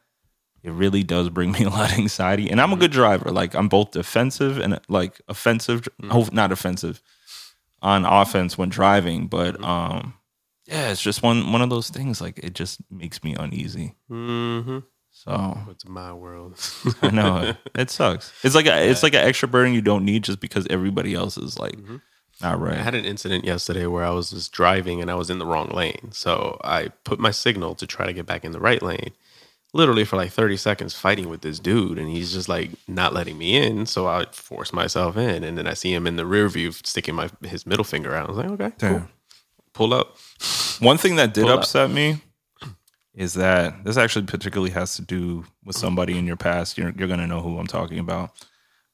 [0.63, 2.81] It really does bring me a lot of anxiety, and I'm a mm-hmm.
[2.81, 3.31] good driver.
[3.31, 5.87] Like I'm both defensive and like offensive.
[6.11, 7.01] Oh, not offensive
[7.85, 10.15] on offense when driving, but um,
[10.67, 12.21] yeah, it's just one one of those things.
[12.21, 13.95] Like it just makes me uneasy.
[14.11, 14.79] Mm-hmm.
[15.11, 16.59] So It's my world.
[17.03, 18.33] I know it sucks.
[18.43, 21.39] It's like a, it's like an extra burden you don't need just because everybody else
[21.39, 21.79] is like
[22.43, 22.79] not right.
[22.79, 25.47] I had an incident yesterday where I was just driving and I was in the
[25.47, 26.11] wrong lane.
[26.13, 29.13] So I put my signal to try to get back in the right lane.
[29.75, 33.37] Literally for like 30 seconds fighting with this dude and he's just like not letting
[33.37, 33.87] me in.
[33.87, 37.15] So I force myself in and then I see him in the rear view sticking
[37.17, 38.29] my his middle finger out.
[38.29, 38.89] I was like, okay, cool.
[39.01, 39.09] Damn.
[39.73, 40.17] pull up.
[40.79, 41.59] One thing that did Pull up.
[41.61, 42.23] upset me
[43.15, 46.79] is that this actually particularly has to do with somebody in your past.
[46.79, 48.31] You're you're gonna know who I'm talking about,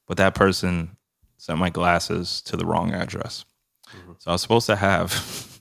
[0.07, 0.97] but that person
[1.37, 3.45] sent my glasses to the wrong address.
[3.89, 4.13] Mm-hmm.
[4.19, 5.59] So I was supposed to have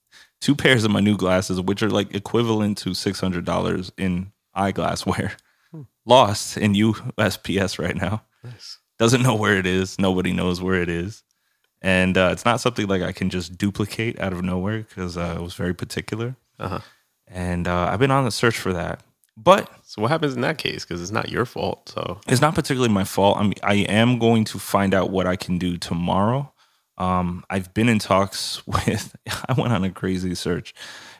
[0.40, 4.32] two pairs of my new glasses, which are like equivalent to six hundred dollars in
[4.56, 5.32] eyeglassware,
[6.04, 8.22] lost in USPS right now.
[8.98, 9.98] Doesn't know where it is.
[9.98, 11.22] Nobody knows where it is.
[11.82, 15.36] And uh, it's not something like I can just duplicate out of nowhere because uh,
[15.36, 16.36] I was very particular.
[16.58, 16.80] Uh-huh.
[17.28, 19.02] And uh, I've been on the search for that.
[19.36, 20.84] But So what happens in that case?
[20.84, 21.90] Because it's not your fault.
[21.90, 23.36] So it's not particularly my fault.
[23.36, 26.50] I mean, I am going to find out what I can do tomorrow.
[26.96, 29.14] Um, I've been in talks with.
[29.48, 30.74] I went on a crazy search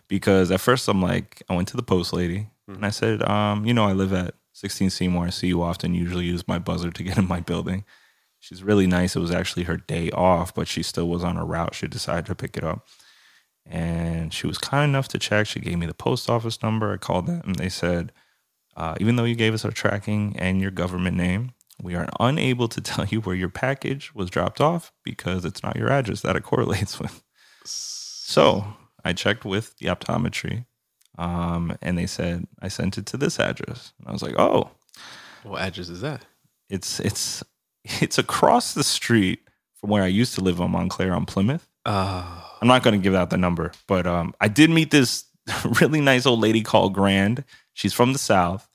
[0.08, 3.64] because at first I'm like, I went to the post lady and I said, um,
[3.64, 5.26] you know, I live at 16 Seymour.
[5.26, 5.94] I see you often.
[5.94, 7.84] Usually use my buzzer to get in my building.
[8.40, 9.16] She's really nice.
[9.16, 11.74] It was actually her day off, but she still was on a route.
[11.74, 12.86] She decided to pick it up.
[13.64, 15.46] And she was kind enough to check.
[15.46, 16.92] She gave me the post office number.
[16.92, 17.42] I called them.
[17.44, 18.12] And they said,
[18.76, 22.68] uh, even though you gave us our tracking and your government name, we are unable
[22.68, 26.36] to tell you where your package was dropped off because it's not your address that
[26.36, 27.22] it correlates with.
[27.64, 28.64] So
[29.04, 30.66] I checked with the optometry,
[31.18, 33.92] um, and they said I sent it to this address.
[33.98, 34.70] And I was like, oh,
[35.42, 36.24] what address is that?
[36.68, 37.42] it's it's
[37.84, 39.40] it's across the street
[39.76, 41.68] from where I used to live on Montclair on Plymouth.
[41.84, 45.24] Uh, I'm not going to give out the number, but um, I did meet this
[45.80, 47.44] really nice old lady called Grand.
[47.74, 48.68] She's from the South.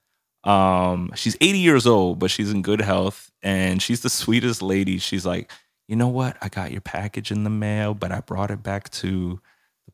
[0.43, 4.97] Um, she's 80 years old, but she's in good health, and she's the sweetest lady.
[4.97, 5.51] She's like,
[5.88, 6.38] you know what?
[6.41, 9.41] I got your package in the mail, but I brought it back to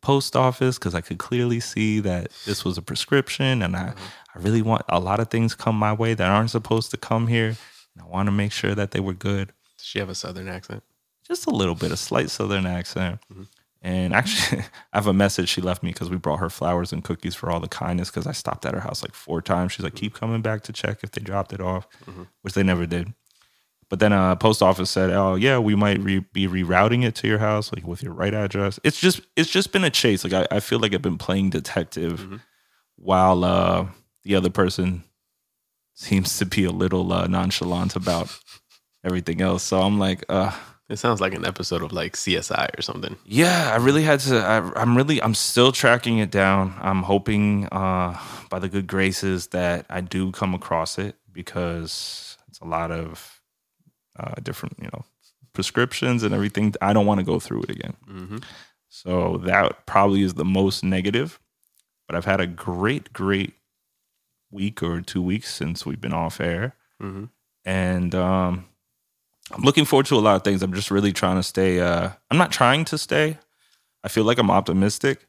[0.01, 3.89] the post office because I could clearly see that this was a prescription, and I,
[3.89, 4.37] mm-hmm.
[4.37, 7.27] I really want a lot of things come my way that aren't supposed to come
[7.27, 7.55] here.
[7.95, 10.47] And I want to make sure that they were good does she have a southern
[10.47, 10.83] accent?
[11.27, 13.19] just a little bit, a slight southern accent.
[13.31, 13.43] Mm-hmm.
[13.81, 14.61] And actually,
[14.93, 17.51] I have a message she left me because we brought her flowers and cookies for
[17.51, 18.09] all the kindness.
[18.09, 19.73] Because I stopped at her house like four times.
[19.73, 20.05] She's like, mm-hmm.
[20.05, 21.85] keep coming back to check if they dropped it off,
[22.41, 23.13] which they never did.
[23.89, 27.27] But then a post office said, "Oh yeah, we might re- be rerouting it to
[27.27, 30.23] your house, like with your right address." It's just it's just been a chase.
[30.25, 32.41] Like I, I feel like I've been playing detective,
[32.97, 33.87] while uh,
[34.23, 35.03] the other person
[35.93, 38.37] seems to be a little uh, nonchalant about
[39.03, 39.63] everything else.
[39.63, 40.51] So I'm like, uh,
[40.89, 43.15] It sounds like an episode of like CSI or something.
[43.25, 44.37] yeah, I really had to.
[44.37, 46.73] I, I'm really, I'm still tracking it down.
[46.81, 48.19] I'm hoping, uh,
[48.49, 53.36] by the good graces, that I do come across it because it's a lot of
[54.19, 55.05] uh, different, you know,
[55.53, 56.73] prescriptions and everything.
[56.81, 57.95] I don't want to go through it again.
[58.09, 58.37] Mm-hmm.
[58.89, 61.39] So that probably is the most negative.
[62.07, 63.53] But I've had a great, great
[64.51, 67.25] week or two weeks since we've been off air, Mm-hmm.
[67.65, 68.65] and um,
[69.51, 70.63] I'm looking forward to a lot of things.
[70.63, 71.79] I'm just really trying to stay.
[71.79, 73.37] Uh, I'm not trying to stay.
[74.03, 75.27] I feel like I'm optimistic.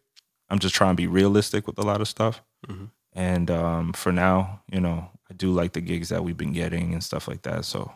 [0.49, 2.43] I'm just trying to be realistic with a lot of stuff.
[2.67, 2.91] Mhm.
[3.13, 6.95] And um, for now, you know, I do like the gigs that we've been getting
[6.95, 7.65] and stuff like that.
[7.65, 7.93] So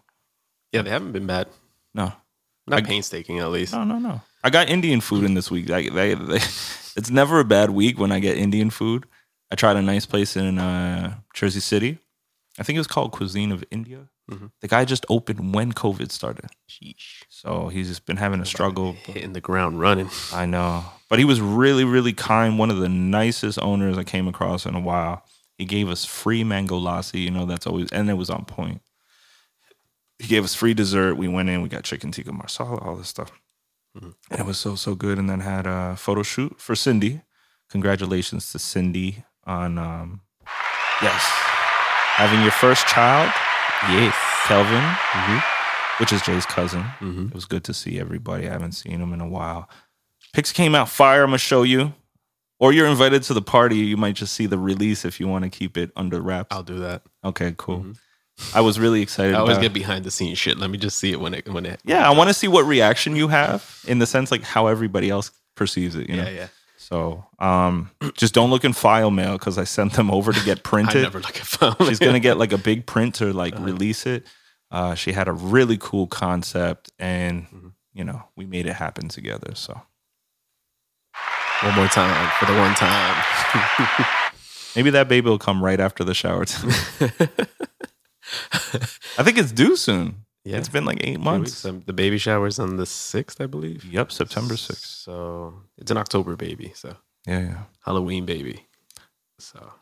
[0.72, 1.48] Yeah, they haven't been bad.
[1.94, 2.12] no,
[2.66, 3.72] Not I- painstaking, at least.
[3.72, 4.20] no, no, no.
[4.44, 5.68] I got Indian food in this week.
[5.68, 6.36] Like they, they,
[6.96, 9.06] it's never a bad week when I get Indian food.
[9.50, 11.98] I tried a nice place in uh, Jersey City.
[12.58, 14.08] I think it was called Cuisine of India.
[14.30, 14.50] Mhm.
[14.60, 17.24] The guy just opened when COVID started, Sheesh.
[17.28, 18.92] so he's just been having a struggle.
[19.04, 20.10] Hitting the ground running.
[20.32, 22.58] I know, but he was really, really kind.
[22.58, 25.24] One of the nicest owners I came across in a while.
[25.58, 27.22] He gave us free mango lassi.
[27.22, 28.80] You know, that's always and it was on point.
[30.22, 31.16] He gave us free dessert.
[31.16, 31.62] We went in.
[31.62, 33.32] We got chicken tikka marsala, all this stuff,
[34.00, 35.18] and it was so so good.
[35.18, 37.22] And then had a photo shoot for Cindy.
[37.70, 40.20] Congratulations to Cindy on um,
[41.02, 41.20] yes
[42.16, 43.32] having your first child,
[43.88, 44.14] Yes.
[44.46, 45.38] Kelvin, Mm-hmm.
[45.98, 46.82] which is Jay's cousin.
[47.00, 47.28] Mhm.
[47.28, 48.46] It was good to see everybody.
[48.48, 49.68] I haven't seen him in a while.
[50.34, 51.22] Pics came out fire.
[51.24, 51.94] I'm gonna show you,
[52.60, 53.76] or you're invited to the party.
[53.78, 56.54] You might just see the release if you want to keep it under wraps.
[56.54, 57.02] I'll do that.
[57.24, 57.86] Okay, cool.
[58.54, 59.34] I was really excited.
[59.34, 60.58] I always about- get behind the scenes shit.
[60.58, 61.80] Let me just see it when it when it.
[61.84, 65.10] Yeah, I want to see what reaction you have in the sense like how everybody
[65.10, 66.08] else perceives it.
[66.08, 66.24] You know.
[66.24, 66.46] yeah, yeah.
[66.76, 70.58] So, um, just don't look in file mail because I sent them over to get
[70.60, 71.02] I printed.
[71.02, 71.74] never look at phone.
[71.88, 74.26] She's gonna get like a big print to like release it.
[74.70, 79.54] Uh, she had a really cool concept, and you know we made it happen together.
[79.54, 79.80] So
[81.62, 83.24] one more time for the one time.
[84.76, 86.44] maybe that baby will come right after the shower.
[89.18, 90.24] I think it's due soon.
[90.44, 90.56] Yeah.
[90.58, 91.50] it's been like eight months.
[91.52, 91.64] weeks.
[91.64, 93.84] Um, the baby shower's on the sixth, I believe.
[93.84, 94.86] Yep, September sixth.
[94.86, 96.72] So it's an October baby.
[96.74, 97.62] So Yeah, yeah.
[97.84, 98.66] Halloween baby.
[99.38, 99.72] So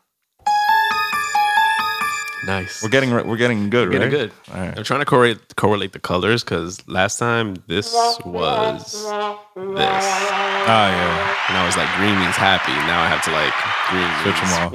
[2.45, 2.81] nice.
[2.83, 4.29] We're getting we're getting good, we're Getting right?
[4.29, 4.53] good.
[4.53, 4.77] All right.
[4.77, 7.91] I'm trying to correlate correlate the colors because last time this
[8.25, 11.35] was this, Ah, yeah.
[11.49, 12.71] and I was like green means happy.
[12.71, 13.53] Now I have to like
[13.89, 14.71] green switch them off.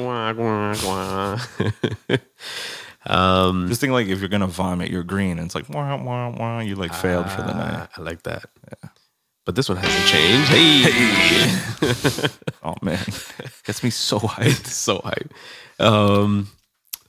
[3.09, 6.29] Um, Just think like if you're gonna vomit, you're green, and it's like wah wah
[6.31, 6.61] wah.
[6.61, 7.75] You like failed for the night.
[7.77, 8.47] ah, I like that.
[9.45, 10.49] But this one hasn't changed.
[10.51, 12.29] Hey,
[12.65, 12.99] Oh man,
[13.65, 14.67] gets me so hyped.
[14.87, 15.33] so hype.
[15.79, 16.49] Um,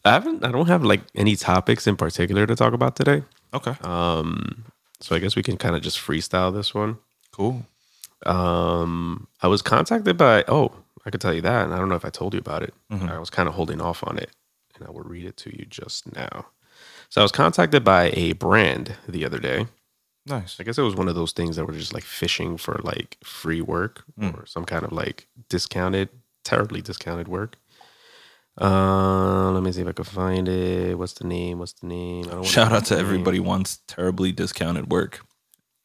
[0.05, 0.45] I haven't.
[0.45, 3.23] I don't have like any topics in particular to talk about today.
[3.55, 4.65] Okay, Um,
[4.99, 6.97] so I guess we can kind of just freestyle this one.
[7.31, 7.65] cool.
[8.25, 10.43] Um, I was contacted by.
[10.47, 10.71] Oh,
[11.05, 12.73] I could tell you that, and I don't know if I told you about it.
[12.91, 14.29] I was kind of holding off on it,
[14.77, 16.47] and I will read it to you just now.
[17.09, 19.67] So I was contacted by a brand the other day.
[20.25, 20.59] Nice.
[20.59, 23.17] I guess it was one of those things that were just like fishing for like
[23.23, 26.09] free work or some kind of like discounted,
[26.43, 27.55] terribly discounted work.
[28.59, 30.97] Uh, let me see if I can find it.
[30.97, 31.59] What's the name?
[31.59, 32.43] What's the name?
[32.43, 33.05] Shout out to the name.
[33.05, 35.21] everybody wants terribly discounted work.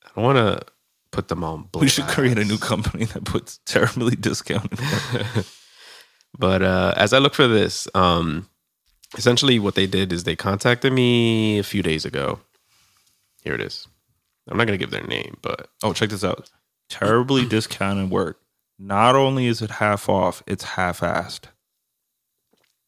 [0.05, 0.67] I don't want to
[1.13, 1.69] put them on.
[1.79, 5.47] We should create a new company that puts terribly discounted work.
[6.39, 8.49] But uh, as I look for this, um,
[9.17, 12.41] essentially what they did is they contacted me a few days ago.
[13.45, 13.87] Here it is.
[14.49, 16.51] I'm not going to give their name, but Oh, check this out.
[16.89, 18.39] Terribly discounted work.
[18.79, 21.45] Not only is it half off, it's half assed.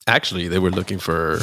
[0.07, 1.39] actually they were looking for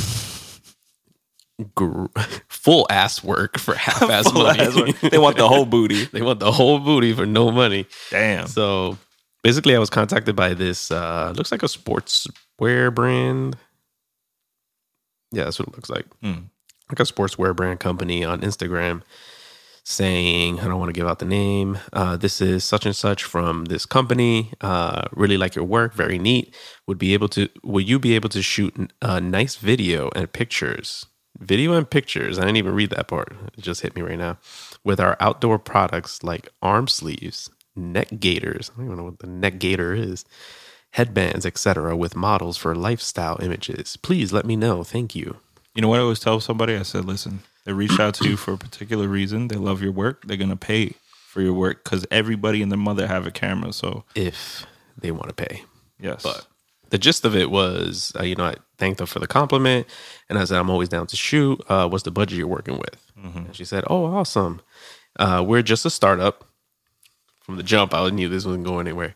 [1.75, 2.05] gr-
[2.49, 4.93] full ass work for half ass money.
[5.09, 6.05] They want the whole booty.
[6.13, 7.87] they want the whole booty for no money.
[8.09, 8.47] Damn.
[8.47, 8.97] So
[9.43, 10.91] basically, I was contacted by this.
[10.91, 13.55] Uh, looks like a sportswear brand.
[15.31, 16.05] Yeah, that's what it looks like.
[16.21, 16.45] Hmm.
[16.89, 19.01] Like a sportswear brand company on Instagram,
[19.83, 21.79] saying, "I don't want to give out the name.
[21.93, 24.53] Uh, this is such and such from this company.
[24.59, 25.93] Uh, really like your work.
[25.93, 26.53] Very neat.
[26.87, 27.47] Would be able to?
[27.63, 31.05] Will you be able to shoot a nice video and pictures?"
[31.39, 32.37] Video and pictures.
[32.37, 33.33] I didn't even read that part.
[33.57, 34.37] It just hit me right now.
[34.83, 38.69] With our outdoor products like arm sleeves, neck gaiters.
[38.69, 40.25] I don't even know what the neck gaiter is.
[40.91, 43.97] Headbands, etc., with models for lifestyle images.
[43.97, 44.83] Please let me know.
[44.83, 45.37] Thank you.
[45.73, 46.75] You know what I always tell somebody?
[46.75, 49.47] I said, listen, they reached out to you for a particular reason.
[49.47, 50.25] They love your work.
[50.25, 50.95] They're gonna pay
[51.27, 53.71] for your work because everybody and their mother have a camera.
[53.71, 54.65] So If
[54.97, 55.63] they want to pay.
[55.97, 56.45] yes, But
[56.89, 59.87] the gist of it was, uh, you know, I thanked her for the compliment,
[60.27, 61.61] and I said, "I'm always down to shoot.
[61.69, 64.59] Uh, what's the budget you're working with?" And she said, "Oh, awesome.
[65.17, 66.43] Uh, we're just a startup.
[67.43, 69.15] From the jump, I knew this wasn't going anywhere.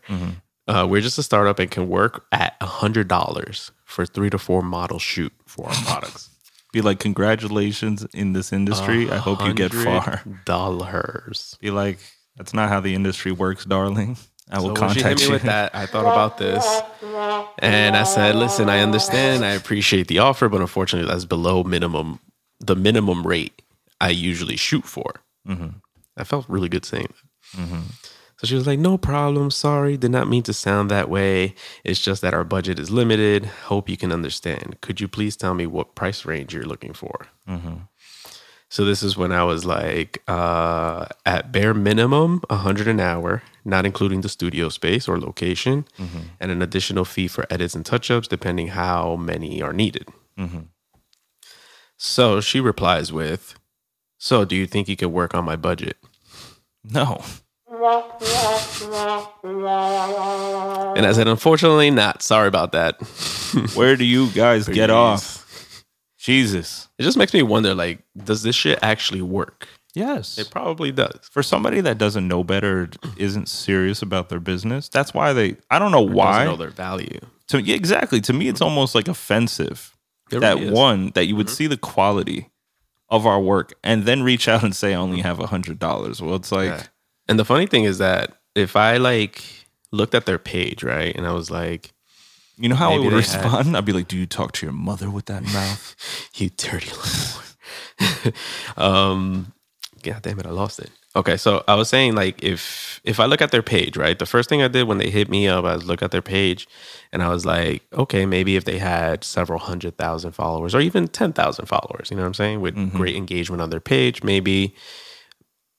[0.68, 4.38] Uh, we're just a startup and can work at a hundred dollars for three to
[4.38, 6.30] four model shoot for our products.
[6.72, 9.10] be like, congratulations in this industry.
[9.10, 10.22] I hope you get far.
[10.44, 11.56] Dollars.
[11.60, 11.98] Be like,
[12.36, 14.16] that's not how the industry works, darling.
[14.50, 15.32] I will So when she hit contact me you.
[15.32, 16.64] with that, I thought about this,
[17.60, 19.44] and I said, "Listen, I understand.
[19.44, 22.20] I appreciate the offer, but unfortunately, that's below minimum
[22.60, 23.62] the minimum rate
[24.00, 25.14] I usually shoot for."
[26.16, 27.08] I felt really good saying
[27.54, 27.62] that.
[28.38, 29.50] So she was like, "No problem.
[29.50, 31.54] Sorry, did not mean to sound that way.
[31.84, 33.46] It's just that our budget is limited.
[33.46, 34.78] Hope you can understand.
[34.82, 37.76] Could you please tell me what price range you're looking for?" Mm-hmm.
[38.68, 43.42] So this is when I was like, uh, at bare minimum, a hundred an hour,
[43.64, 46.18] not including the studio space or location, mm-hmm.
[46.40, 50.08] and an additional fee for edits and touch-ups, depending how many are needed.
[50.36, 50.62] Mm-hmm.
[51.96, 53.54] So she replies with,
[54.18, 55.96] "So do you think you could work on my budget?"
[56.84, 57.22] no.
[60.96, 62.22] And I said, "Unfortunately, not.
[62.22, 63.00] Sorry about that."
[63.74, 65.42] Where do you guys get off?
[66.18, 66.88] Jesus.
[66.98, 69.68] It just makes me wonder, like, does this shit actually work?
[69.94, 70.38] Yes.
[70.38, 71.20] It probably does.
[71.30, 75.56] for somebody that doesn't know better, isn't serious about their business, that's why they.
[75.70, 76.44] I don't know Doesn't why.
[76.44, 77.20] know their value.
[77.48, 78.20] To yeah, exactly.
[78.22, 79.96] To me, it's almost like offensive
[80.32, 80.66] It that really.
[80.66, 80.74] Mm-hmm.
[80.74, 82.50] one that you would see the quality
[83.08, 86.20] of our work and then reach out and say I only have a hundred dollars.
[86.20, 86.82] Well, it's like Yeah.
[87.28, 89.42] And the funny thing is that if I like
[89.92, 91.92] looked at their page, right, and I was like,
[92.56, 93.76] You know how I would they had- respond?
[93.76, 95.94] I'd be like, "Do you talk to your mother with that mouth?"
[96.36, 97.40] you dirty little
[98.76, 98.82] boy.
[98.82, 99.52] um,
[100.02, 100.90] God damn it, I lost it.
[101.16, 104.18] Okay, so I was saying like if if I look at their page, right?
[104.18, 106.22] The first thing I did when they hit me up, I was look at their
[106.22, 106.68] page,
[107.12, 111.08] and I was like, okay, maybe if they had several hundred thousand followers or even
[111.08, 114.74] ten thousand followers, you know what I'm saying, with great engagement on their page, maybe.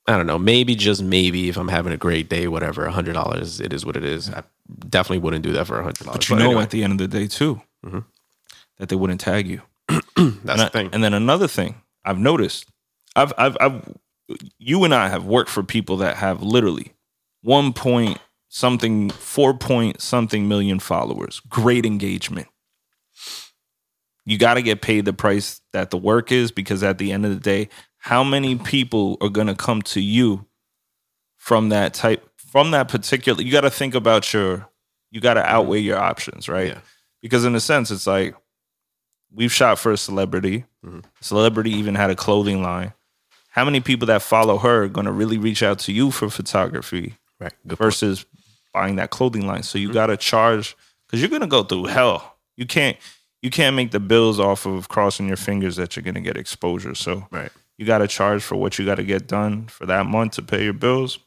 [0.07, 0.39] I don't know.
[0.39, 3.85] Maybe just maybe if I'm having a great day, whatever, a hundred dollars, it is
[3.85, 4.29] what it is.
[4.29, 4.43] I
[4.89, 6.17] definitely wouldn't do that for a hundred dollars.
[6.17, 7.99] But you know, at the end of the day, too, mm-hmm.
[8.77, 9.61] that they wouldn't tag you.
[9.87, 10.89] that's and, the I- thing.
[10.93, 12.67] and then another thing I've noticed,
[13.15, 13.97] I've, I've, I've,
[14.57, 16.93] you and I have worked for people that have literally
[17.41, 18.17] one point
[18.47, 22.47] something, four point something million followers, great engagement.
[24.25, 27.25] You got to get paid the price that the work is because at the end
[27.25, 27.69] of the day,
[28.07, 30.45] how many people are going to come to you
[31.35, 33.41] from that type, from that particular?
[33.41, 34.65] You got to think about your,
[35.11, 36.69] you got to outweigh your options, right?
[36.69, 36.79] Yeah.
[37.21, 38.33] Because in a sense, it's like,
[39.29, 40.63] we've shot for a celebrity.
[40.85, 41.01] Mm-hmm.
[41.19, 42.93] Celebrity even had a clothing line.
[43.49, 46.29] How many people that follow her are going to really reach out to you for
[46.29, 47.51] photography right.
[47.67, 47.79] Good point.
[47.79, 47.83] Mm-hmm.
[47.83, 48.25] versus
[48.73, 49.63] buying that clothing line?
[49.63, 52.37] So you got to charge because you're going to go through hell.
[52.55, 52.95] You can't
[53.41, 56.37] you can't make the bills off of crossing your fingers that you're going to get
[56.37, 56.95] exposure.
[56.95, 57.51] So Right.
[57.77, 60.41] You got to charge for what you got to get done for that month to
[60.41, 61.19] pay your bills.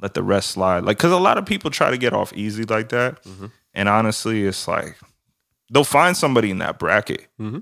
[0.00, 0.84] Let the rest slide.
[0.84, 3.46] Like because a lot of people try to get off easy like that, Mm-hmm.
[3.74, 4.96] and honestly, it's like
[5.70, 7.26] they'll find somebody in that bracket.
[7.40, 7.58] Mm-hmm.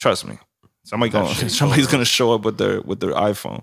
[0.00, 0.38] Trust me,
[0.84, 3.62] somebody going somebody's gonna show up with their with their iPhone,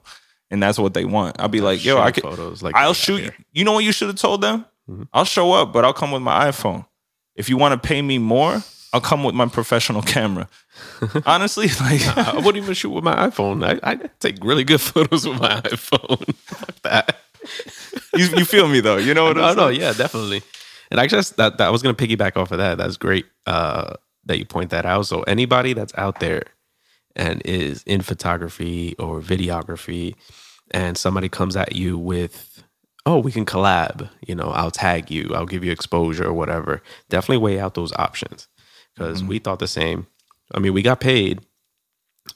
[0.49, 1.35] and that's what they want.
[1.39, 3.19] I'll be like, yo, I could, photos like I'll shoot.
[3.21, 3.35] here.
[3.51, 4.65] You know what you should have told them?
[4.89, 5.03] Mm-hmm.
[5.13, 6.85] I'll show up, but I'll come with my iPhone.
[7.35, 8.61] If you want to pay me more,
[8.93, 10.47] I'll come with my professional camera.
[11.25, 13.63] Honestly, like I wouldn't even shoot with my iPhone.
[13.63, 16.35] I, I take really good photos with my iPhone.
[16.45, 17.17] Fuck that.
[18.15, 18.97] you, you feel me though.
[18.97, 19.59] You know what I'm saying?
[19.59, 20.41] Oh, no, yeah, definitely.
[20.91, 22.77] And I that's- that, that I was gonna piggyback off of that.
[22.77, 25.05] That's great uh, that you point that out.
[25.07, 26.43] So anybody that's out there
[27.15, 30.15] and is in photography or videography,
[30.71, 32.63] and somebody comes at you with,
[33.05, 36.81] "Oh, we can collab," you know, I'll tag you, I'll give you exposure or whatever.
[37.09, 38.47] Definitely weigh out those options
[38.95, 40.07] because we thought the same.
[40.53, 41.41] I mean, we got paid,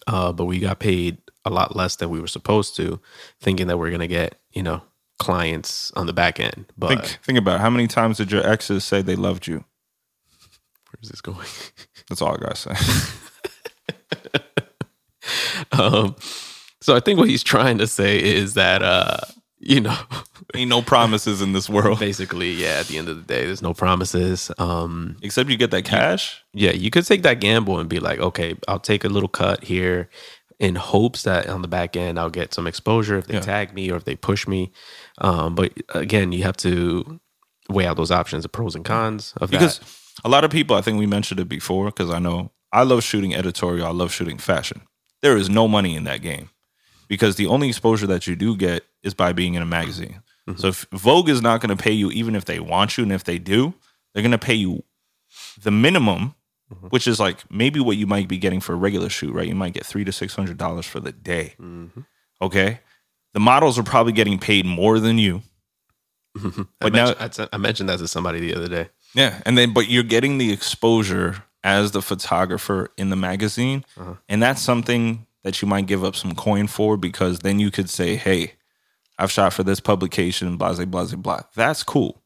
[0.08, 3.00] uh, but we got paid a lot less than we were supposed to,
[3.40, 4.82] thinking that we're gonna get, you know,
[5.20, 6.66] clients on the back end.
[6.78, 7.62] But Think think about it.
[7.62, 9.64] how many times did your exes say they loved you?
[10.92, 11.46] where's this going?
[12.10, 12.76] That's all I gotta say.
[15.72, 16.16] um,
[16.82, 19.18] so I think what he's trying to say is that, uh,
[19.60, 19.98] you know,
[20.58, 22.80] Ain't no promises in this world basically, yeah.
[22.80, 24.52] At the end of the day, there's no promises.
[24.58, 26.44] Um, except you get that cash.
[26.54, 29.64] yeah, you could take that gamble and be like, okay, I'll take a little cut
[29.64, 30.10] here
[30.60, 33.42] in hopes that on the back end I'll get some exposure if they Yeah.
[33.42, 34.72] tag me or if they push me.
[35.20, 37.20] Um, but again, you have to
[37.70, 39.58] weigh out those options, the pros and cons of that.
[39.60, 39.88] because that.
[40.26, 43.04] a lot of people, I think we mentioned it before, because I know I love
[43.04, 44.82] shooting editorial, I love shooting fashion.
[45.22, 46.50] There is no money in that game
[47.08, 50.22] because the only exposure that you do get is by being in a magazine.
[50.56, 53.12] So if Vogue is not going to pay you, even if they want you, and
[53.12, 53.74] if they do,
[54.14, 54.84] they're going to pay you
[55.62, 56.36] the minimum,
[56.74, 56.88] mm-hmm.
[56.88, 59.48] which is like maybe what you might be getting for a regular shoot, right?
[59.48, 61.56] You might get three to six hundred dollars for the day.
[61.60, 62.02] Mm-hmm.
[62.42, 62.80] Okay,
[63.34, 65.42] the models are probably getting paid more than you.
[66.38, 68.90] I, But now, mentioned, I I mentioned that to somebody the other day.
[69.14, 74.16] yeah, and then but you're getting the exposure as the photographer in the magazine, uh-huh.
[74.30, 77.90] and that's something that you might give up some coin for because then you could
[77.90, 78.54] say, "Hey,
[79.18, 82.22] I've shot for this publication, blah blah blah blah." That's cool.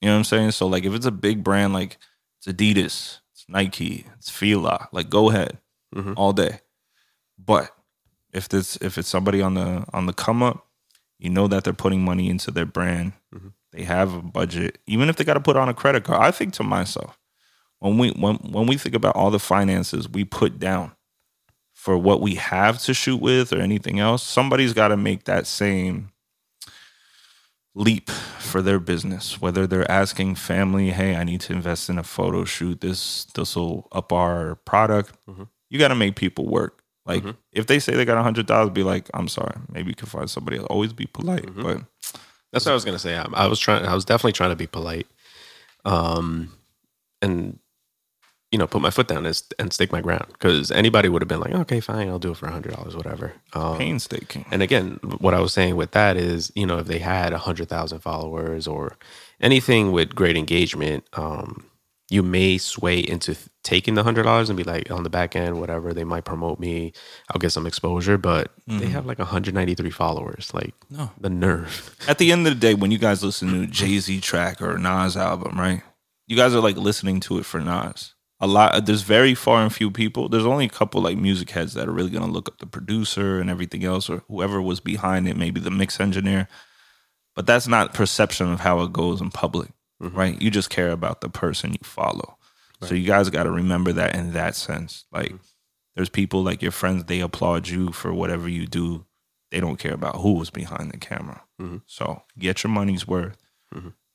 [0.00, 0.50] You know what I'm saying?
[0.52, 1.98] So like, if it's a big brand like
[2.38, 5.58] it's Adidas, it's Nike, it's Fila, like go ahead
[5.94, 6.14] mm-hmm.
[6.16, 6.60] all day.
[7.38, 7.70] But
[8.32, 10.66] if this if it's somebody on the on the come up,
[11.18, 13.12] you know that they're putting money into their brand.
[13.34, 13.48] Mm-hmm.
[13.72, 16.22] They have a budget, even if they got to put on a credit card.
[16.22, 17.18] I think to myself,
[17.80, 20.92] when we when when we think about all the finances we put down
[21.74, 25.46] for what we have to shoot with or anything else, somebody's got to make that
[25.46, 26.10] same
[27.74, 29.40] leap for their business.
[29.40, 32.80] Whether they're asking family, "Hey, I need to invest in a photo shoot.
[32.80, 35.44] This this will up our product." Mm-hmm.
[35.70, 36.82] You got to make people work.
[37.06, 37.38] Like mm-hmm.
[37.52, 40.08] if they say they got a hundred dollars, be like, "I'm sorry, maybe you can
[40.08, 41.62] find somebody else." Always be polite, mm-hmm.
[41.62, 41.82] but
[42.52, 43.16] That's what I was gonna say.
[43.16, 43.84] I, I was trying.
[43.86, 45.06] I was definitely trying to be polite,
[45.84, 46.52] um,
[47.22, 47.58] and
[48.50, 50.26] you know, put my foot down and, and stake my ground.
[50.32, 52.96] Because anybody would have been like, "Okay, fine, I'll do it for a hundred dollars,
[52.96, 54.44] whatever." Um, painstaking.
[54.50, 57.38] and again, what I was saying with that is, you know, if they had a
[57.38, 58.96] hundred thousand followers or
[59.40, 61.64] anything with great engagement, um,
[62.10, 65.60] you may sway into taking the hundred dollars and be like, on the back end,
[65.60, 65.92] whatever.
[65.92, 66.94] They might promote me.
[67.30, 70.50] I'll get some exposure, but they have like 193 followers.
[70.54, 71.10] Like, No.
[71.20, 71.94] the nerve.
[72.08, 74.62] At the end of the day, when you guys listen to a Jay Z track
[74.62, 75.82] or Nas album, right?
[76.26, 78.14] you guys are like listening to it for Nas.
[78.40, 78.86] A lot.
[78.86, 80.28] There's very far and few people.
[80.28, 83.40] There's only a couple like music heads that are really gonna look up the producer
[83.40, 86.48] and everything else, or whoever was behind it, maybe the mix engineer.
[87.34, 89.70] But that's not perception of how it goes in public,
[90.02, 90.16] mm-hmm.
[90.16, 90.40] right?
[90.40, 92.36] You just care about the person you follow.
[92.82, 95.04] So you guys got to remember that in that sense.
[95.10, 95.36] Like, mm-hmm.
[95.96, 99.04] there's people like your friends, they applaud you for whatever you do.
[99.50, 101.42] They don't care about who was behind the camera.
[101.60, 101.78] Mm-hmm.
[101.86, 103.36] So get your money's worth.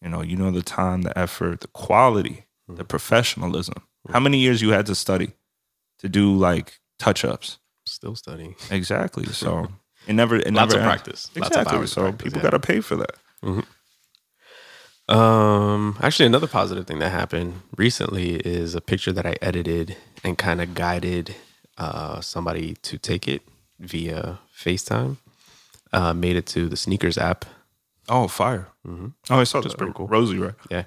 [0.02, 3.84] You know, you know the time, the effort, the quality, the professionalism.
[4.12, 5.32] How many years you had to study
[6.00, 7.60] to do like touch ups?
[7.86, 8.56] Still studying.
[8.72, 9.26] Exactly.
[9.26, 9.68] So
[10.08, 10.86] it never, it Lots never of ends.
[11.04, 11.32] practice.
[11.36, 11.78] Lots of Exactly.
[11.78, 12.44] hours so practice, people yeah.
[12.44, 13.16] got to pay for that.
[15.10, 20.38] Um, actually, another positive thing that happened recently is a picture that I edited and
[20.38, 21.36] kind of guided
[21.78, 23.42] uh, somebody to take it
[23.80, 25.18] via FaceTime.
[25.92, 27.46] Uh, made it to the sneakers app.
[28.10, 28.68] Oh, fire!
[28.88, 29.78] Oh, I saw that.
[29.78, 30.08] pretty cool.
[30.08, 30.56] Rosie, right?
[30.70, 30.84] Yeah.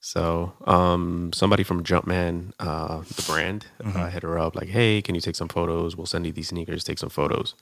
[0.00, 5.14] So, um, somebody from Jumpman, uh, the brand, uh, hit her up like, "Hey, can
[5.14, 5.96] you take some photos?
[5.96, 6.84] We'll send you these sneakers.
[6.84, 7.54] Take some photos."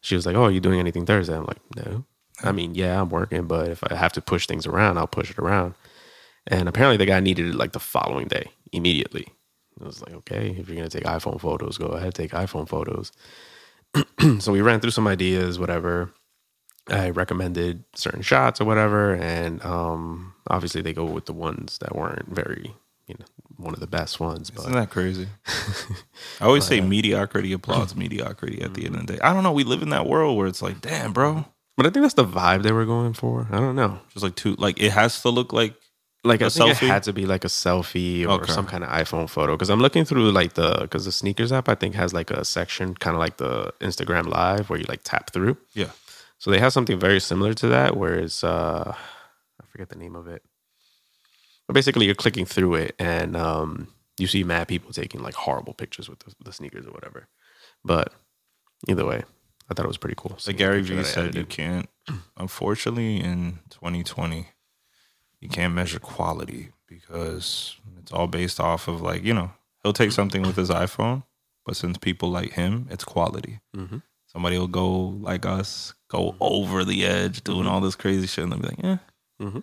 [0.00, 2.04] She was like, "Oh, are you doing anything Thursday?" I'm like, "No."
[2.42, 5.30] I mean, yeah, I'm working, but if I have to push things around, I'll push
[5.30, 5.74] it around.
[6.46, 9.26] And apparently, the guy needed it like the following day, immediately.
[9.80, 13.12] I was like, "Okay, if you're gonna take iPhone photos, go ahead, take iPhone photos."
[14.38, 16.12] so we ran through some ideas, whatever.
[16.88, 21.94] I recommended certain shots or whatever, and um, obviously they go with the ones that
[21.94, 22.74] weren't very,
[23.06, 23.24] you know,
[23.56, 24.50] one of the best ones.
[24.50, 25.28] But Isn't that crazy?
[26.40, 29.18] I always say mediocrity applauds mediocrity at the end of the day.
[29.22, 29.52] I don't know.
[29.52, 31.44] We live in that world where it's like, damn, bro.
[31.76, 33.46] but I think that's the vibe they were going for.
[33.52, 34.00] I don't know.
[34.12, 35.74] Just like two, like it has to look like
[36.24, 36.82] Like A I think selfie?
[36.84, 38.52] it had to be like a selfie or Okay.
[38.52, 41.68] some kind of iPhone photo because I'm looking through like the because the sneakers app
[41.68, 45.02] I think has like a section kind of like the Instagram Live where you like
[45.04, 45.56] tap through.
[45.74, 45.90] yeah.
[46.42, 50.16] So they have something very similar to that, where it's uh, I forget the name
[50.16, 50.42] of it,
[51.68, 53.86] but basically you're clicking through it and um,
[54.18, 57.28] you see mad people taking like horrible pictures with the, the sneakers or whatever.
[57.84, 58.12] But
[58.88, 59.22] either way,
[59.70, 60.36] I thought it was pretty cool.
[60.44, 61.88] Like Gary Vee said, you can't.
[62.36, 64.48] Unfortunately, in 2020,
[65.40, 69.52] you can't measure quality because it's all based off of like you know
[69.84, 71.22] he'll take something with his iPhone,
[71.64, 73.60] but since people like him, it's quality.
[73.76, 73.98] Mm-hmm.
[74.32, 74.88] Somebody will go
[75.20, 76.38] like us, go mm-hmm.
[76.40, 77.68] over the edge, doing mm-hmm.
[77.68, 78.98] all this crazy shit, and they'll be like, "Yeah,
[79.40, 79.60] mm-hmm.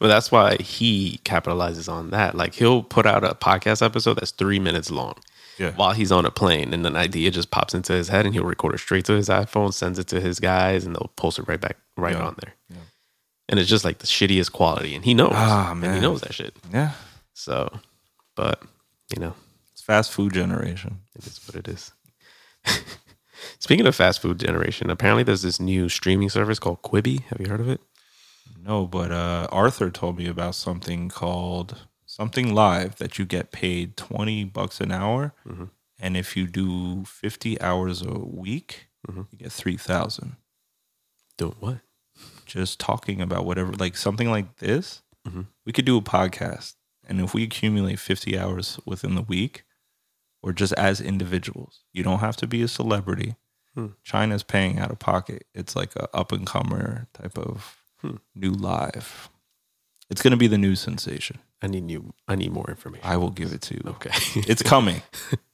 [0.00, 2.34] Well, that's why he capitalizes on that.
[2.34, 5.14] Like he'll put out a podcast episode that's three minutes long.
[5.58, 5.72] Yeah.
[5.72, 8.44] While he's on a plane, and an idea just pops into his head, and he'll
[8.44, 11.46] record it straight to his iPhone, sends it to his guys, and they'll post it
[11.48, 12.26] right back, right Yeah.
[12.26, 12.54] on there.
[13.48, 15.32] And it's just like the shittiest quality, and he knows.
[15.34, 16.56] Ah, And he knows that shit.
[16.72, 16.92] yeah."
[17.34, 17.80] So,
[18.36, 18.62] but
[19.14, 19.34] you know,
[19.72, 21.00] It's fast food generation.
[21.14, 21.92] it is what it is.
[23.58, 27.22] Speaking of fast food generation, apparently there's this new streaming service called Quibi.
[27.24, 27.80] Have you heard of it?
[28.62, 33.96] No, but uh, Arthur told me about something called something live that you get paid
[33.96, 35.64] twenty bucks an hour, mm-hmm.
[35.98, 39.22] and if you do fifty hours a week, mm-hmm.
[39.30, 40.36] you get three thousand.
[41.38, 41.78] Doing what?
[42.44, 45.42] Just talking about whatever, like something like this, mm-hmm.
[45.64, 46.74] we could do a podcast,
[47.08, 49.64] and if we accumulate fifty hours within the week,
[50.42, 53.36] or just as individuals, you don't have to be a celebrity.
[54.02, 55.46] China's paying out of pocket.
[55.54, 57.78] It's like a up and comer type of
[58.34, 59.30] new live.
[60.10, 61.38] It's going to be the new sensation.
[61.62, 62.12] I need new.
[62.28, 63.06] I need more information.
[63.06, 63.82] I will give it to you.
[63.86, 64.10] okay.
[64.48, 65.02] It's coming.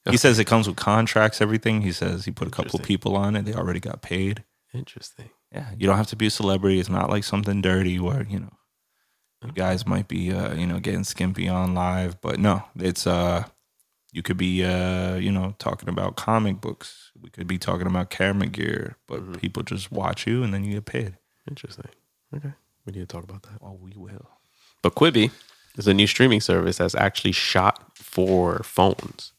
[0.08, 1.82] He says it comes with contracts, everything.
[1.82, 3.44] He says he put a couple people on it.
[3.44, 4.44] They already got paid.
[4.72, 5.30] Interesting.
[5.52, 6.78] Yeah, you don't have to be a celebrity.
[6.78, 8.52] It's not like something dirty where you know
[9.44, 13.46] you guys might be uh, you know getting skimpy on live, but no, it's uh
[14.12, 17.10] you could be uh you know talking about comic books.
[17.20, 20.74] We could be talking about camera gear, but people just watch you and then you
[20.74, 21.16] get paid.
[21.48, 21.90] Interesting.
[22.34, 22.52] Okay.
[22.84, 23.60] We need to talk about that.
[23.60, 24.28] Well, we will.
[24.82, 25.30] But Quibi
[25.76, 29.32] is a new streaming service that's actually shot for phones.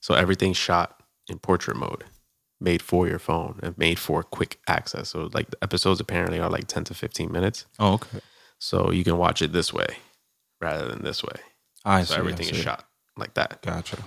[0.00, 2.04] So everything's shot in portrait mode,
[2.60, 5.10] made for your phone and made for quick access.
[5.10, 7.66] So like the episodes apparently are like 10 to 15 minutes.
[7.78, 8.20] Oh, okay.
[8.58, 9.98] So you can watch it this way
[10.60, 11.36] rather than this way.
[11.84, 12.20] I So see.
[12.20, 12.85] everything I is shot
[13.16, 13.62] like that.
[13.62, 13.98] Gotcha.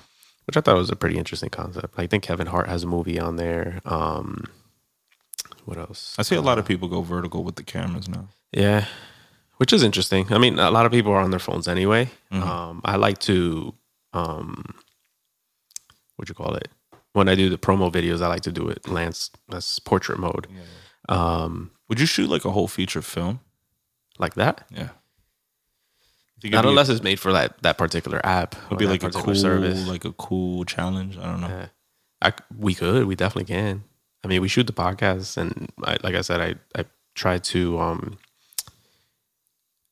[0.46, 1.94] Which I thought was a pretty interesting concept.
[1.98, 3.82] I think Kevin Hart has a movie on there.
[3.86, 4.46] Um
[5.66, 6.16] what else?
[6.18, 8.28] I see a lot of people go vertical with the cameras now.
[8.52, 8.86] Yeah,
[9.58, 10.32] which is interesting.
[10.34, 12.10] I mean, a lot of people are on their phones anyway.
[12.32, 13.76] Um, I like to,
[14.14, 14.74] um,
[16.16, 16.70] what you call it?
[17.14, 20.48] When I do the promo videos, I like to do it lance that's portrait mode,
[21.08, 23.40] um, Would you shoot like a whole feature film?
[24.18, 24.68] like that.
[24.72, 24.90] Yeah.
[26.44, 28.56] Not unless it's made for that that particular app.
[28.68, 29.88] It'd be like a cool, service.
[29.88, 31.18] like a cool challenge.
[31.18, 31.48] I don't know.
[31.48, 31.68] Yeah.
[32.22, 33.84] I, we could, we definitely can.
[34.24, 36.86] I mean, we shoot the podcast, and I, like I said, I I
[37.16, 38.18] try to um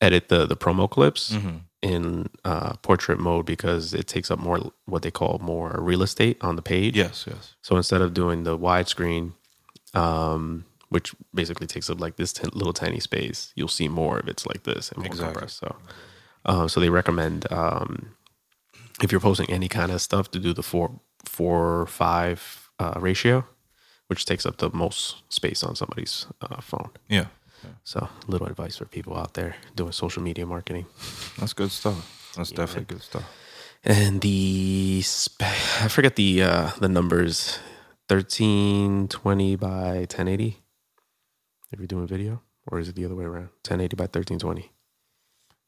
[0.02, 1.36] edit the the promo clips,
[1.82, 6.38] in uh, portrait mode because it takes up more what they call more real estate
[6.42, 6.96] on the page.
[6.96, 7.56] Yes, yes.
[7.62, 9.34] So instead of doing the widescreen,
[9.94, 14.28] um, which basically takes up like this tin little tiny space, you'll see more of
[14.28, 15.34] it's like this and more Exactly.
[15.34, 15.58] compressed.
[15.60, 15.76] So,
[16.48, 18.16] uh, so they recommend um,
[19.02, 23.46] if you're posting any kind of stuff to do the four four five uh, ratio,
[24.08, 26.90] which takes up the most space on somebody's uh, phone.
[27.10, 27.28] Yeah.
[27.84, 30.86] So, a little advice for people out there doing social media marketing.
[31.40, 32.32] That's good stuff.
[32.36, 33.26] That's definitely good stuff.
[33.84, 35.04] And the
[35.40, 37.60] I forget the uh, the numbers,
[38.08, 40.62] thirteen twenty by ten eighty.
[41.72, 43.50] If you're doing video, or is it the other way around?
[43.64, 44.72] Ten eighty by thirteen twenty.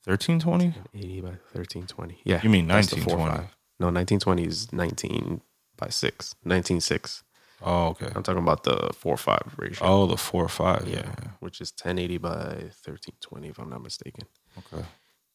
[0.05, 0.73] 1320?
[0.95, 2.19] Eighty by thirteen twenty.
[2.23, 2.39] Yeah.
[2.43, 3.47] You mean that's 1920?
[3.79, 5.41] No, nineteen twenty is nineteen
[5.77, 6.35] by six.
[6.43, 7.23] Nineteen six.
[7.61, 8.09] Oh, okay.
[8.15, 9.85] I'm talking about the four five ratio.
[9.85, 10.87] Oh, the 4 or 5.
[10.87, 10.95] Yeah.
[10.95, 14.27] yeah, which is ten eighty by thirteen twenty, if I'm not mistaken.
[14.57, 14.85] Okay.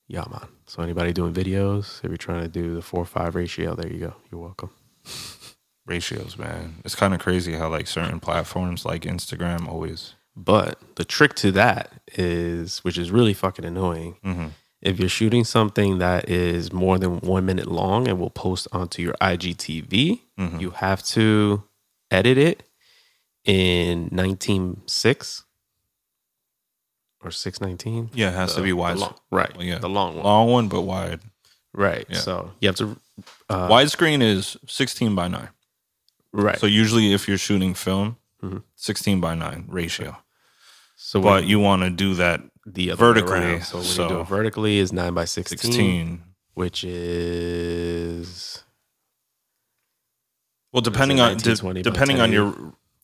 [0.07, 0.49] Yeah, man.
[0.67, 3.99] So anybody doing videos, if you're trying to do the four five ratio, there you
[4.01, 4.15] go.
[4.31, 4.71] You're welcome.
[5.87, 6.77] Ratios, man.
[6.85, 10.15] It's kind of crazy how like certain platforms like Instagram always.
[10.37, 14.47] But the trick to that is, which is really fucking annoying, Mm-hmm.
[14.83, 19.01] if you're shooting something that is more than one minute long and will post onto
[19.03, 20.59] your IGTV, Mm-hmm.
[20.61, 21.63] you have to
[22.11, 22.65] edit it
[23.45, 25.43] in 19.6
[27.23, 28.11] or 619.
[28.15, 28.99] Yeah, it has to be wide.
[28.99, 29.57] long- right.
[29.57, 29.79] Well, yeah.
[29.79, 30.25] The long one.
[30.25, 31.21] Long one, but wide.
[31.73, 32.07] right.
[32.09, 32.19] Yeah.
[32.19, 32.97] So you have to,
[33.49, 35.49] uh, Widescreen is 16 by 9.
[36.33, 36.59] right.
[36.59, 38.63] So usually if you're shooting film, Mhm.
[38.77, 40.17] 16 by 9 ratio.
[41.07, 43.63] So But when you want to do that the other way vertically, around.
[43.65, 46.23] So when so- you do it vertically is 9 by 16, 16.
[46.55, 48.65] which is
[50.73, 52.55] Well, depending on de- depending on your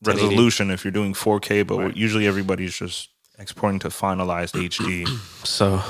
[0.03, 1.95] resolution, if you're doing 4K, but Right.
[1.95, 5.05] usually everybody's just exporting to finalized HD.
[5.43, 5.81] So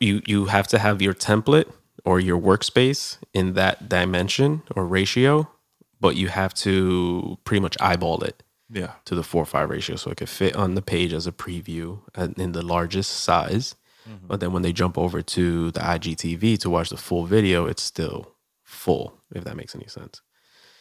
[0.00, 1.66] you you have to have your template
[2.04, 5.48] or your workspace in that dimension or ratio,
[6.00, 8.92] but you have to pretty much eyeball it Yeah.
[9.04, 12.00] to the four five ratio so it could fit on the page as a preview
[12.14, 13.74] and in the largest size.
[14.22, 17.82] But then when they jump over to the IGTV to watch the full video, it's
[17.82, 19.14] still full.
[19.34, 20.20] If that makes any sense.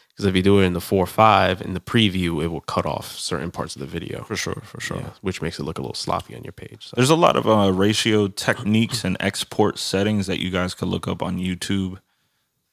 [0.09, 2.85] Because if you do it in the four five in the preview, it will cut
[2.85, 4.97] off certain parts of the video, For sure, for sure.
[4.97, 6.85] Yeah, which makes it look a little sloppy on your page.
[6.87, 6.93] So.
[6.95, 11.07] There's a lot of uh, ratio techniques and export settings that you guys could look
[11.07, 11.97] up on YouTube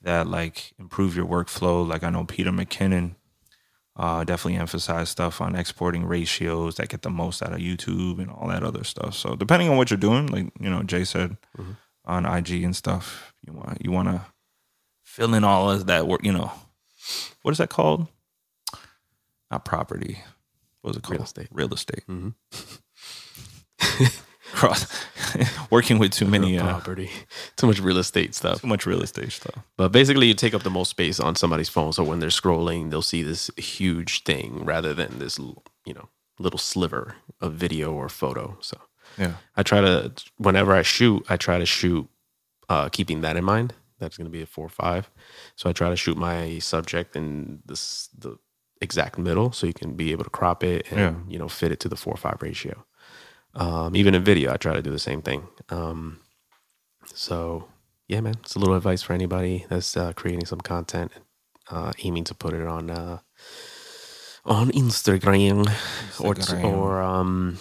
[0.03, 1.87] that like improve your workflow.
[1.89, 3.15] Like I know Peter McKinnon
[3.97, 8.31] uh, definitely emphasize stuff on exporting ratios that get the most out of YouTube and
[8.31, 9.15] all that other stuff.
[9.15, 11.37] So depending on what you're doing, like you know Jay said
[12.05, 14.23] on IG and stuff, you want you want to
[15.05, 16.25] fill in all of that work.
[16.25, 16.51] You know,
[17.43, 18.09] what is that called?
[19.51, 20.23] Not property.
[20.81, 21.19] What is it called?
[21.19, 21.49] Real estate.
[21.51, 22.05] Real estate.
[24.53, 24.87] Cross
[25.71, 27.11] working with too many uh, property,
[27.57, 28.61] too much real estate stuff.
[28.61, 29.59] too much real estate stuff.
[29.77, 31.93] But basically, you take up the most space on somebody's phone.
[31.93, 36.59] So when they're scrolling, they'll see this huge thing rather than this, you know, little
[36.59, 38.57] sliver of video or photo.
[38.61, 38.77] So
[39.19, 39.35] Yeah.
[39.57, 42.09] I try to, whenever I shoot, I try to shoot,
[42.69, 43.75] uh, keeping that in mind.
[43.99, 45.11] That's going to be a four or five.
[45.57, 48.37] So I try to shoot my subject in this the
[48.81, 51.15] exact middle, so you can be able to crop it and Yeah.
[51.33, 52.85] you know fit it to the four or five ratio.
[53.55, 55.49] Um, even in video, I try to do the same thing.
[55.69, 56.21] Um,
[57.07, 57.69] so
[58.09, 61.13] yeah, man, it's a little advice for anybody that's uh, creating some content,
[61.71, 63.19] uh, aiming to put it on uh,
[64.45, 65.67] on Instagram,
[66.21, 66.77] or Instagram.
[66.77, 67.59] or um,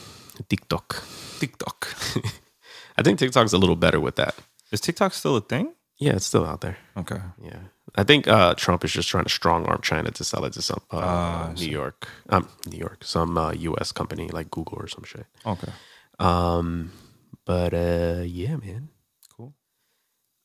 [0.50, 1.04] TikTok.
[1.39, 1.88] TikTok.
[2.98, 4.36] I think TikTok's a little better with that.
[4.72, 5.74] Is TikTok still a thing?
[6.02, 6.78] Yeah, it's still out there.
[6.97, 7.22] Okay.
[7.43, 7.60] Yeah,
[7.95, 10.62] I think uh, Trump is just trying to strong arm China to sell it to
[10.62, 11.70] some uh, I New.
[11.70, 13.91] York, um, New York, some uh, U.S.
[13.91, 15.28] company like Google or some shit.
[15.45, 15.72] Okay.
[16.18, 16.91] Um,
[17.45, 18.89] but uh, yeah, man.
[19.38, 19.54] Cool.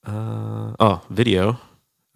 [0.05, 1.59] Uh, oh, video.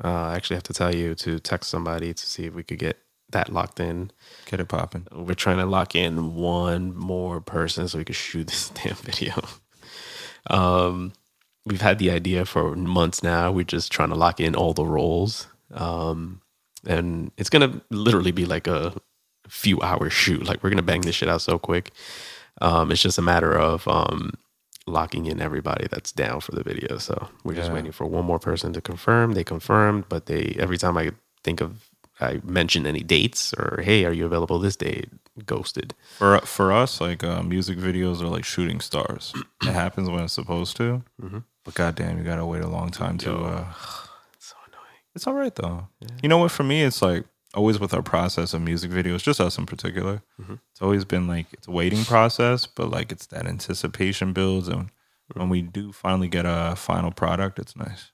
[0.04, 2.78] Uh, I actually have to tell you to text somebody to see if we could
[2.78, 2.98] get
[3.30, 4.10] that locked in.
[4.46, 5.06] Get it popping.
[5.12, 9.34] We're trying to lock in one more person so we can shoot this damn video.
[10.50, 11.12] um,
[11.66, 13.50] we've had the idea for months now.
[13.52, 15.46] We're just trying to lock in all the roles.
[15.74, 16.40] Um,
[16.86, 18.94] and it's gonna literally be like a
[19.48, 20.46] few hours shoot.
[20.46, 21.92] Like we're gonna bang this shit out so quick.
[22.60, 24.32] Um, it's just a matter of um,
[24.86, 26.98] locking in everybody that's down for the video.
[26.98, 27.74] So we're just Yeah.
[27.74, 29.32] waiting for one more person to confirm.
[29.34, 31.12] They confirmed, but they every time I
[31.44, 31.88] think of
[32.22, 35.04] I mention any dates or hey, are you available this day?
[35.46, 35.94] Ghosted.
[36.18, 39.32] For for us, like uh, music videos are like shooting stars.
[39.62, 41.02] it happens when it's supposed to.
[41.64, 43.30] But goddamn, you gotta wait a long time to.
[43.30, 43.36] Yo.
[43.44, 43.64] Uh,
[44.34, 45.00] It's so annoying.
[45.14, 45.88] it's all right though.
[46.22, 46.50] You know what?
[46.50, 50.22] For me, it's like always with our process of music videos, just us in particular.
[50.72, 54.90] It's always been like it's a waiting process, but like it's that anticipation builds, and
[55.34, 58.12] when we do finally get a final product, it's nice.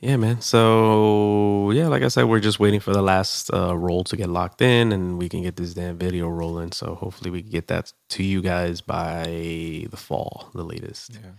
[0.00, 0.40] Yeah, man.
[0.40, 4.28] So yeah, like I said, we're just waiting for the last uh, roll to get
[4.28, 6.72] locked in, and we can get this damn video rolling.
[6.72, 11.14] So hopefully, we can get that to you guys by the fall, the latest.
[11.14, 11.30] Yeah.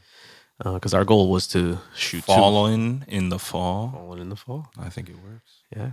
[0.63, 3.91] Because our goal was to shoot two Fallen in the fall.
[3.93, 4.69] falling in the fall.
[4.77, 5.63] I think it works.
[5.75, 5.91] Yeah,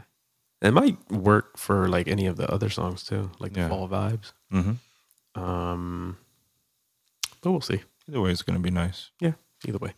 [0.60, 3.68] it might work for like any of the other songs too, like the Yeah.
[3.68, 4.32] fall vibes.
[4.52, 5.40] Mm-hmm.
[5.40, 6.16] Um,
[7.42, 7.82] but we'll see.
[8.08, 9.10] Either way, it's gonna be nice.
[9.20, 9.32] Yeah,
[9.66, 9.94] either way.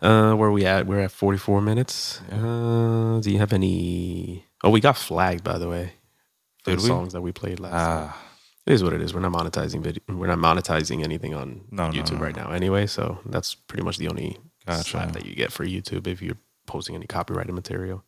[0.00, 0.86] Uh, where we at?
[0.86, 2.20] We're at 44 minutes.
[2.32, 4.46] Uh, do you have any?
[4.64, 5.92] Oh, we got flagged by the way.
[6.64, 6.88] Did the we?
[6.88, 7.74] songs that we played last.
[7.74, 8.16] Ah,
[8.70, 9.12] It is what it is.
[9.12, 10.00] We're not monetizing video.
[10.08, 12.86] We're not monetizing anything on No, no, YouTube no, right now, anyway.
[12.86, 14.84] So that's pretty much the only Gotcha.
[14.90, 16.36] slap that you get for YouTube if you're
[16.68, 18.04] posting any copyrighted material.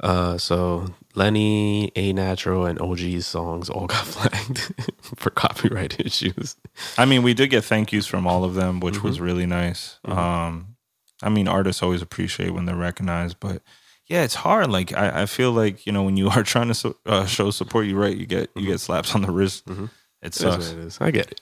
[0.00, 4.72] Uh, so Lenny, A Natural, and OG's songs all got flagged
[5.16, 6.56] for copyright issues.
[6.96, 9.24] I mean, we did get thank yous from all of them, which was Mm-hmm.
[9.26, 9.98] really nice.
[10.06, 10.76] Um,
[11.22, 13.60] I mean, artists always appreciate when they're recognized, but
[14.06, 14.70] yeah, it's hard.
[14.70, 17.50] Like I, I feel like you know when you are trying to so, uh, show
[17.50, 19.64] support, you right, you get you get slaps on the wrist.
[19.66, 19.86] It Mm-hmm.
[20.22, 20.68] It sucks.
[20.70, 20.98] what it is.
[21.00, 21.40] I get it.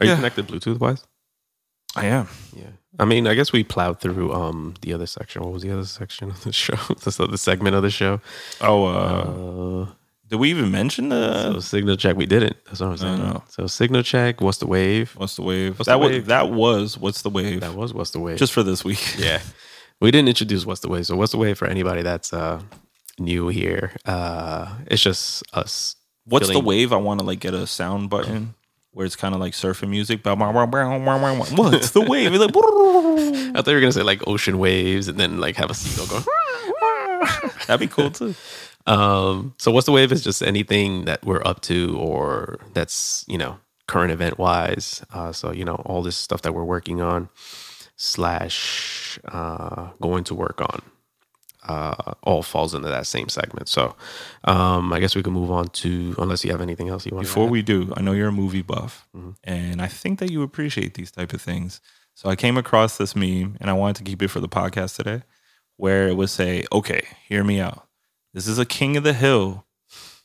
[0.00, 1.04] Are you connected Bluetooth wise?
[1.96, 2.28] I am.
[2.56, 2.66] Yeah.
[2.98, 5.42] I mean, I guess we plowed through um the other section.
[5.42, 6.76] What was the other section of the show?
[7.04, 8.20] This other segment of the show.
[8.60, 9.92] Oh, uh, Uh,
[10.28, 12.16] did we even mention the so signal check.
[12.16, 12.56] We didn't.
[12.66, 13.18] That's what I'm saying.
[13.18, 13.42] no.
[13.48, 14.40] So signal check.
[14.40, 15.12] What's the wave?
[15.16, 15.78] what's the wave?
[15.78, 16.26] What's that the was wave?
[16.26, 17.60] that was what's the wave?
[17.60, 18.38] That was what's the wave.
[18.38, 19.16] Just for this week.
[19.18, 19.40] yeah.
[20.00, 21.06] We didn't introduce what's the wave.
[21.06, 22.60] So what's the wave for anybody that's uh
[23.18, 23.92] new here?
[24.04, 25.96] Uh, it's just us.
[26.26, 26.92] What's the wave?
[26.92, 28.54] I want to like get a sound button
[28.92, 30.22] where it's kind of like surfing music.
[30.22, 30.34] Bow.
[31.72, 32.32] What's the wave?
[32.32, 32.50] Like,
[33.56, 36.06] I thought you were gonna say like ocean waves, and then like have a seagull
[36.06, 36.24] go.
[37.66, 38.34] that'd be cool too.
[38.86, 43.38] Um, so what's the wave is just anything that we're up to or that's, you
[43.38, 45.02] know, current event wise.
[45.12, 47.28] Uh, so, you know, all this stuff that we're working on
[47.96, 50.82] slash uh, going to work on
[51.66, 53.68] uh, all falls into that same segment.
[53.68, 53.96] So
[54.44, 57.26] um, I guess we can move on to, unless you have anything else you want
[57.26, 59.30] Before we do, I know you're a movie buff, Mm-hmm.
[59.44, 61.80] and I think that you appreciate these type of things.
[62.14, 64.96] So I came across this meme, and I wanted to keep it for the podcast
[64.96, 65.22] today,
[65.78, 67.88] where it would say, "Okay, hear me out.
[68.34, 69.64] This is a King of the Hill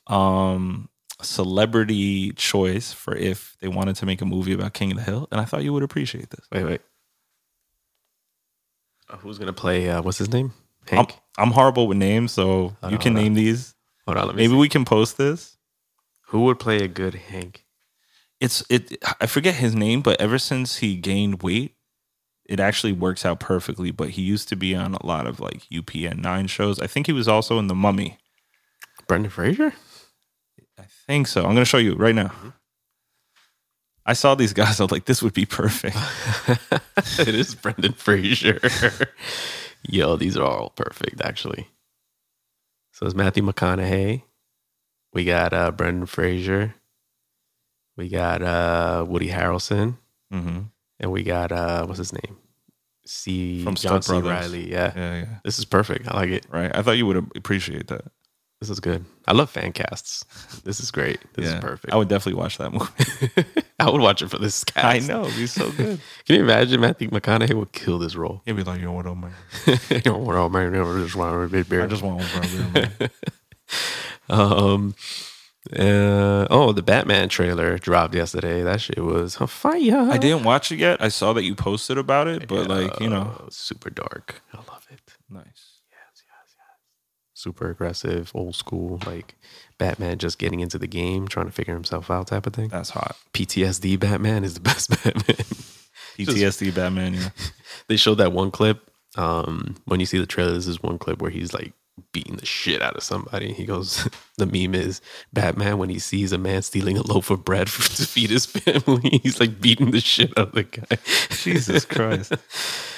[0.08, 0.90] um,
[1.22, 5.28] celebrity choice for if they wanted to make a movie about King of the Hill,
[5.32, 6.46] and I thought you would appreciate this.
[6.52, 6.82] Wait, wait.
[9.10, 10.54] Uh, who's going to play, uh, what's his name?
[10.92, 11.16] I'm, Hank?
[11.38, 13.14] I'm horrible with names, so you on, can hold on.
[13.24, 13.76] name these.
[14.06, 14.60] Hold on, let me Maybe see.
[14.60, 15.58] we can post this.
[16.28, 17.66] Who would play a good Hank?
[18.40, 21.76] it's it I forget his name, but ever since he gained weight,
[22.46, 23.92] it actually works out perfectly.
[23.92, 26.80] But he used to be on a lot of like UPN nine shows.
[26.80, 28.18] I think he was also in The Mummy.
[29.08, 29.74] Brendan Fraser?
[30.78, 31.42] I think so.
[31.42, 32.32] I'm gonna show you right now.
[34.10, 34.80] I saw these guys.
[34.80, 35.96] I was like, this would be perfect.
[37.20, 38.60] it is Brendan Fraser.
[39.88, 41.68] Yo, these are all perfect, actually.
[42.92, 44.24] So it's Matthew McConaughey.
[45.14, 46.74] We got uh, Brendan Fraser.
[47.98, 49.98] We got uh, Woody Harrelson,
[50.32, 50.62] hmm
[51.00, 52.36] and we got uh, what's his name?
[53.06, 53.64] C.
[53.64, 54.22] From John Step C.
[54.22, 54.52] Brothers.
[54.52, 54.72] Reilly.
[54.72, 54.92] Yeah.
[54.96, 55.40] Yeah, yeah.
[55.46, 56.08] this is perfect.
[56.08, 56.48] I like it.
[56.50, 56.76] Right.
[56.76, 58.06] I thought you would appreciate that.
[58.60, 59.06] This is good.
[59.26, 60.26] I love fan casts.
[60.66, 61.22] This is great.
[61.34, 61.56] This yeah.
[61.56, 61.94] is perfect.
[61.94, 63.64] I would definitely watch that movie.
[63.80, 64.86] I would watch it for this cast.
[64.86, 65.24] I know.
[65.24, 66.02] It'd be so good.
[66.26, 68.42] Can you imagine Matthew McConaughey would kill this role?
[68.46, 69.32] He'd be like, yo, what up, man?
[69.90, 73.10] You know, what, oh, man, I just want a bit I just want one, man.
[74.30, 74.96] Um.
[75.78, 78.64] Uh, oh, the Batman trailer dropped yesterday.
[78.64, 80.10] That shit was on fire.
[80.10, 81.02] I didn't watch it yet.
[81.02, 83.48] I saw that you posted about it, but like, you know.
[83.52, 84.42] Super dark.
[84.54, 85.16] I love it.
[85.30, 85.80] Nice.
[87.40, 89.36] Super aggressive, old school, like
[89.78, 92.68] Batman just getting into the game, trying to figure himself out, type of thing.
[92.68, 93.16] That's hot.
[93.34, 95.46] PTSD Batman is the best Batman.
[96.18, 97.30] PTSD Batman, yeah.
[97.88, 98.92] they showed that one clip.
[99.16, 101.72] Um, when you see the trailer, this is one clip where he's like
[102.12, 103.54] beating the shit out of somebody.
[103.54, 104.06] He goes,
[104.38, 105.00] the meme is
[105.32, 108.48] Batman when he sees a man stealing a loaf of bread for, to feed his
[108.48, 109.22] family.
[109.24, 110.98] He's like beating the shit out of the guy.
[111.30, 112.34] Jesus Christ.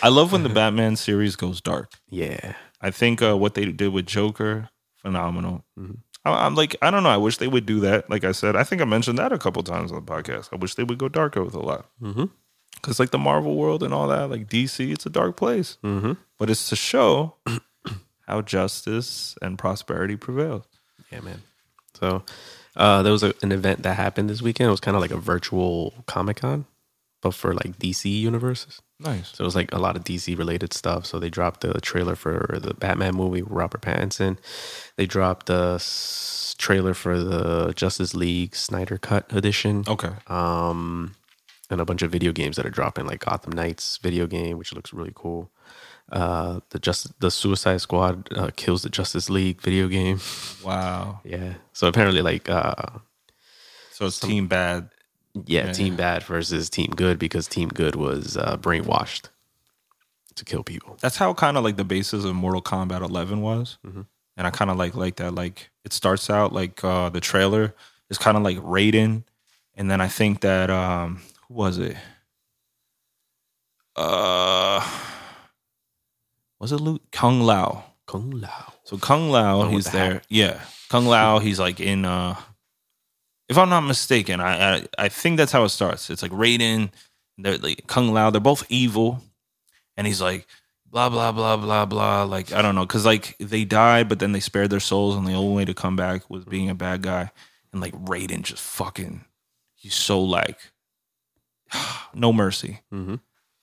[0.01, 1.91] I love when the Batman series goes dark.
[2.09, 2.55] Yeah.
[2.81, 5.65] I think uh, what they did with Joker, phenomenal.
[5.77, 5.93] Mm-hmm.
[6.25, 7.09] I, I'm like, I don't know.
[7.09, 8.09] I wish they would do that.
[8.09, 10.49] Like I said, I think I mentioned that a couple times on the podcast.
[10.51, 11.89] I wish they would go darker with a lot.
[12.01, 12.25] Mm-hmm.
[12.75, 15.77] Because like the Marvel world and all that, like DC, it's a dark place.
[15.83, 16.13] Mm-hmm.
[16.39, 17.35] But it's to show
[18.27, 20.65] how justice and prosperity prevails.
[21.11, 21.43] Yeah, man.
[21.93, 22.23] So
[22.75, 24.69] uh, there was a, an event that happened this weekend.
[24.69, 26.65] It was kind of like a virtual Comic Con,
[27.21, 28.81] but for like DC universes.
[28.99, 29.29] Nice.
[29.35, 31.05] So it was like a lot of DC related stuff.
[31.05, 34.37] So they dropped the trailer for the Batman movie with Robert Pattinson.
[34.95, 39.83] They dropped the s- trailer for the Justice League Snyder Cut edition.
[39.87, 40.11] Okay.
[40.27, 41.15] Um,
[41.69, 44.73] and a bunch of video games that are dropping, like Gotham Knights video game, which
[44.73, 45.49] looks really cool.
[46.11, 50.19] Uh, the just the Suicide Squad uh, kills the Justice League video game.
[50.63, 51.21] Wow.
[51.25, 51.53] Yeah.
[51.73, 52.99] So apparently, like, uh,
[53.91, 54.89] So it's Team Bad.
[55.45, 55.71] Yeah, Yeah.
[55.73, 59.29] Team Bad versus Team Good because Team Good was uh, brainwashed
[60.35, 60.97] to kill people.
[61.01, 64.71] That's how kind of like the basis of Mortal Kombat 11 was, and I kind
[64.71, 65.35] of like like that.
[65.35, 67.73] Like it starts out like uh the trailer
[68.09, 69.23] is kind of like Raiden,
[69.75, 71.97] and then I think that um who was it?
[73.95, 74.85] Uh,
[76.59, 77.83] was it Luke Kung Lao?
[78.07, 78.73] Kung Lao.
[78.83, 80.21] So Kung Lao, he's the there.
[80.29, 82.05] Yeah, Kung Lao, he's like in.
[82.05, 82.35] uh
[83.51, 86.09] If I'm not mistaken, I I, I think that's how it starts.
[86.09, 86.89] It's like Raiden,
[87.37, 88.29] they're like Kung Lao.
[88.29, 89.21] They're both evil,
[89.97, 90.47] and he's like
[90.89, 92.23] blah blah blah blah blah.
[92.23, 95.27] Like I don't know, because like they died, but then they spared their souls, and
[95.27, 97.31] the only way to come back was being a bad guy.
[97.73, 99.25] And like Raiden, just fucking,
[99.75, 100.71] he's so like
[102.13, 102.79] no mercy.
[102.93, 103.15] Mm-hmm.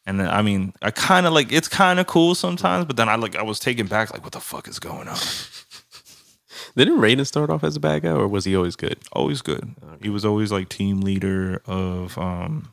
[0.05, 3.09] And then I mean, I kind of like it's kind of cool sometimes, but then
[3.09, 5.17] I like I was taken back, like what the fuck is going on?
[6.79, 8.99] Didn't Raiden start off as a bad guy, or was he always good?
[9.11, 9.75] always good.
[10.01, 12.71] He was always like team leader of um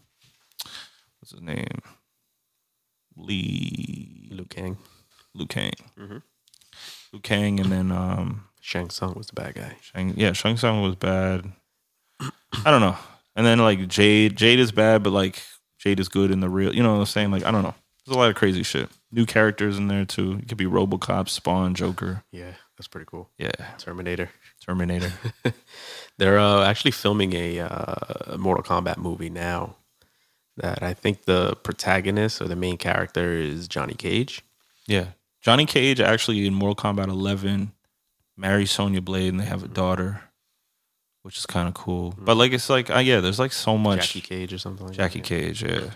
[1.20, 1.82] what's his name?
[3.18, 4.78] Lee Liu Kang.
[5.34, 5.74] Liu Kang.
[5.98, 9.76] Liu Kang and then um Shang Tsung was the bad guy.
[9.82, 11.52] Shang yeah, Shang Tsung was bad.
[12.64, 12.98] I don't know.
[13.36, 15.42] And then like Jade, Jade is bad, but like
[15.80, 17.32] Jade is good in the real you know what I'm saying?
[17.32, 17.74] Like I don't know.
[18.06, 18.88] There's a lot of crazy shit.
[19.12, 20.34] New characters in there too.
[20.44, 22.24] It could be Robocop, Spawn, Joker.
[22.32, 23.30] Yeah, that's pretty cool.
[23.38, 23.52] Yeah.
[23.78, 24.30] Terminator.
[24.66, 25.14] Terminator.
[26.18, 29.78] They're uh, actually filming a uh, Mortal Kombat movie now.
[30.58, 34.42] That I think the protagonist or the main character is Johnny Cage.
[34.88, 35.08] Yeah.
[35.42, 37.74] Johnny Cage actually in Mortal Kombat 11
[38.38, 40.22] marries Sonya Blade and they have a daughter,
[41.24, 42.14] which is kind of cool.
[42.18, 44.14] But like, it's like, uh, yeah, there's like so much.
[44.14, 44.88] Jackie Cage or something.
[44.88, 45.28] Like Jackie that.
[45.28, 45.90] Cage, yeah.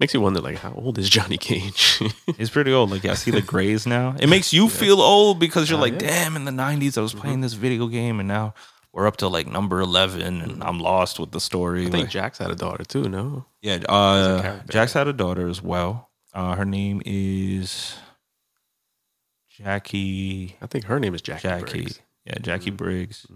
[0.00, 2.00] Makes you wonder, like, how old is Johnny Cage?
[2.36, 2.90] He's pretty old.
[2.90, 4.16] Like, I see the grays now.
[4.18, 6.08] It makes you feel old because you're Uh, like, yeah.
[6.24, 8.54] damn, in the 90s, I was playing this video game and now
[8.92, 11.82] we're up to like number 11 and I'm lost with the story.
[11.86, 13.08] I think Like- Jax had a daughter too.
[13.08, 13.78] No, yeah.
[13.88, 14.60] Uh.
[14.68, 16.10] Jax had a daughter as well.
[16.32, 17.94] Uh, her name is
[19.60, 20.54] Jacqui.
[20.60, 21.40] I think her name is Jacqui.
[21.42, 21.70] Jacqui.
[21.70, 22.00] Briggs.
[22.24, 22.76] Yeah, Jacqui Mm-hmm.
[22.76, 23.26] Briggs.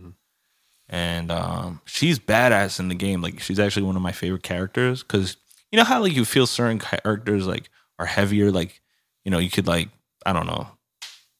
[0.89, 3.21] And um, she's badass in the game.
[3.21, 5.37] Like she's actually one of my favorite characters because
[5.71, 8.51] you know how like you feel certain characters like are heavier.
[8.51, 8.81] Like
[9.25, 9.89] you know you could like
[10.25, 10.69] I don't know.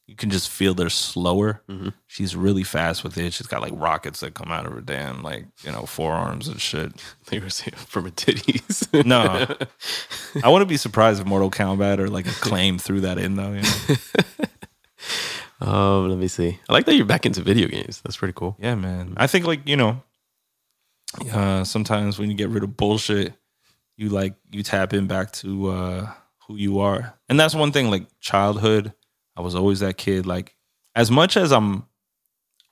[0.07, 1.61] You can just feel they're slower.
[1.69, 1.89] Mm-hmm.
[2.07, 3.31] She's really fast with it.
[3.31, 6.59] She's got like rockets that come out of her damn like you know forearms and
[6.59, 6.91] shit.
[7.27, 9.05] They were saying from her titties.
[9.05, 9.21] No,
[10.43, 13.53] I wouldn't be surprised if Mortal Kombat or like a claim threw that in though.
[13.53, 13.61] You
[15.61, 15.61] know?
[15.71, 16.57] um, let me see.
[16.67, 18.01] I like that you're back into video games.
[18.01, 18.57] That's pretty cool.
[18.59, 19.13] Yeah, man.
[19.15, 20.01] I think like you know,
[21.31, 23.35] uh, sometimes when you get rid of bullshit,
[23.99, 26.11] you like you tap in back to uh,
[26.47, 27.91] who you are, and that's one thing.
[27.91, 28.93] Like childhood,
[29.35, 30.25] I was always that kid.
[30.25, 30.55] Like
[30.95, 31.83] as much as I'm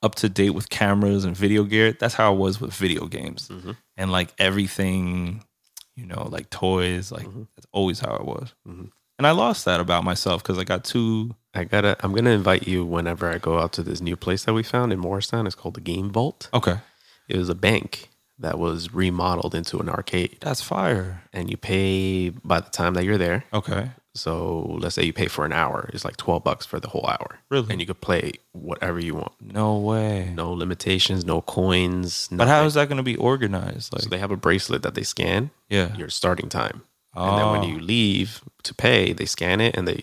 [0.02, 3.48] up to date with cameras and video gear, that's how I was with video games
[3.48, 3.72] mm-hmm.
[3.96, 5.44] and like everything.
[5.96, 7.12] You know, like toys.
[7.12, 7.42] Like mm-hmm.
[7.56, 8.54] that's always how I was.
[8.66, 8.86] Mm-hmm.
[9.18, 11.34] And I lost that about myself because I got too.
[11.52, 11.96] I gotta.
[12.00, 14.94] I'm gonna invite you whenever I go out to this new place that we found
[14.94, 15.46] in Morristown.
[15.46, 16.48] It's called the Game Vault.
[16.54, 16.78] Okay,
[17.28, 18.08] It was a bank
[18.38, 21.24] that was remodeled into an arcade, that's fire.
[21.32, 23.44] and you pay by the time that you're there.
[23.52, 25.90] Okay, So let's say you pay for an hour.
[25.92, 27.38] It's like twelve bucks for the whole hour.
[27.50, 27.66] Really?
[27.70, 29.32] And you could play whatever you want.
[29.40, 30.30] no way.
[30.34, 31.24] No limitations.
[31.24, 32.28] No coins.
[32.32, 33.92] But how is that going to be organized?
[33.92, 35.96] Like, So they have a bracelet that they scan yeah.
[35.96, 36.82] your starting time,
[37.14, 37.66] and then when Oh.
[37.66, 40.02] you leave to pay, they scan it and they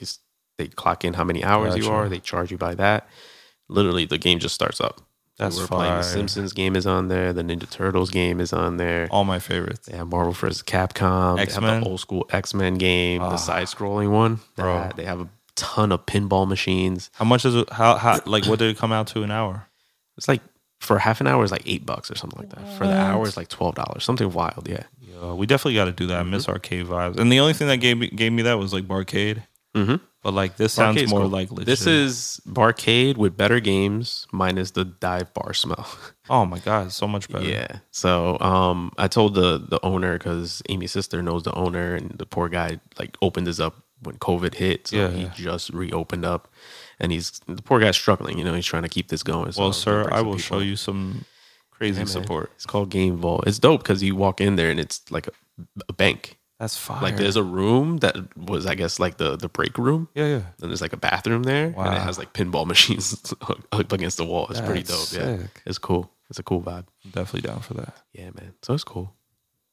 [0.57, 2.07] they clock in how many hours you are.
[2.09, 3.07] They charge you by that.
[3.67, 5.01] Literally, the game just starts up.
[5.37, 6.03] That's we're playing the fire.
[6.03, 7.33] Simpsons game is on there.
[7.33, 9.07] The Ninja Turtles game is on there.
[9.11, 9.89] all my favorites.
[9.91, 10.63] Yeah, Marvel vs.
[10.63, 11.35] Capcom.
[11.35, 11.81] They have X-Men.
[11.81, 13.29] the old school X Men game, Ah.
[13.31, 14.39] the side scrolling one.
[14.55, 14.75] Bro.
[14.75, 17.09] That- They have a ton of pinball machines.
[17.15, 17.69] How much is it?
[17.69, 19.67] How, how like what did it come out to an hour?
[20.17, 20.41] It's like
[20.79, 22.77] for half an hour is like eight bucks or something like that.
[22.77, 24.03] For the hour is like twelve dollars.
[24.05, 24.83] Something wild, yeah.
[25.33, 26.17] We definitely got to do that.
[26.19, 26.31] I Mm-hmm.
[26.31, 27.17] miss arcade vibes.
[27.17, 29.43] And the only thing that gave me gave me that was like barcade.
[29.75, 29.95] Mm-hmm.
[30.25, 31.29] But like this sounds Barcade's more cool.
[31.29, 31.67] like legit.
[31.67, 35.87] This is barcade with better games minus the dive bar smell.
[36.31, 37.45] oh my god, so much better.
[37.45, 37.67] Yeah.
[37.91, 42.25] So um, I told the the owner because Amy's sister knows the owner, and the
[42.25, 44.87] poor guy like opened this up when COVID hit.
[44.87, 45.09] So Yeah.
[45.11, 46.51] he just reopened up,
[46.99, 48.39] and he's the poor guy's struggling.
[48.39, 49.51] You know, he's trying to keep this going.
[49.51, 51.25] So Well, I'm sir, I will show you some
[51.69, 52.49] crazy Yeah, support.
[52.55, 53.43] It's called Game Vault.
[53.45, 55.31] It's dope because you walk in there and it's like a,
[55.87, 56.39] a bank.
[56.59, 57.01] That's fire.
[57.01, 60.07] Like there's a room that was, I guess, like the the break room.
[60.15, 60.41] yeah, yeah.
[60.61, 63.33] And there's like a bathroom there, and it has like pinball machines
[63.73, 64.47] up against the wall.
[64.49, 65.09] It's pretty dope.
[65.09, 65.61] That's Yeah, sick.
[65.65, 66.09] it's cool.
[66.29, 66.85] It's a cool vibe.
[67.03, 67.93] I'm definitely down for that.
[68.13, 68.53] Yeah, man.
[68.63, 69.13] So it's cool.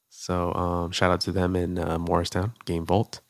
[0.09, 3.21] So um, shout out to them in uh, Morristown Game Vault.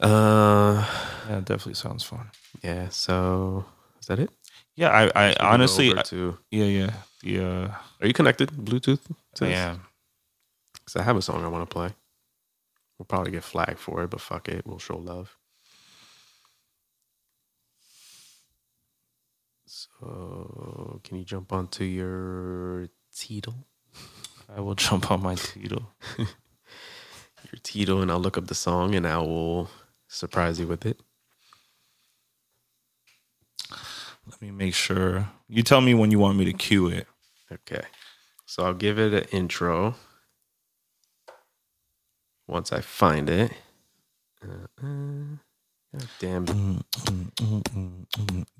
[0.00, 0.84] Uh,
[1.28, 2.30] Yeah, definitely sounds fun.
[2.62, 2.88] yeah.
[2.90, 3.64] So
[4.00, 4.30] is that it?
[4.76, 6.90] Yeah, I, I honestly, over I- to, yeah, yeah,
[7.22, 7.68] the uh,
[8.00, 9.00] are you connected Bluetooth?
[9.34, 9.82] to I am.
[10.74, 11.90] Because I have a song I want to play.
[12.98, 14.66] We'll probably get flagged for it, but fuck it.
[14.66, 15.36] We'll show love.
[19.66, 23.66] So, can you jump onto your Tidal?
[24.56, 25.86] I will jump on my Tito.
[26.18, 29.70] Your Tidal, and I'll look up the song and I will
[30.08, 30.98] surprise you with it.
[34.26, 35.28] Let me make sure.
[35.48, 37.06] You tell me when you want me to cue it.
[37.52, 37.82] Okay.
[38.46, 39.94] So, I'll give it an intro
[42.48, 43.52] once I find it.
[44.42, 46.44] Uh, uh, damn.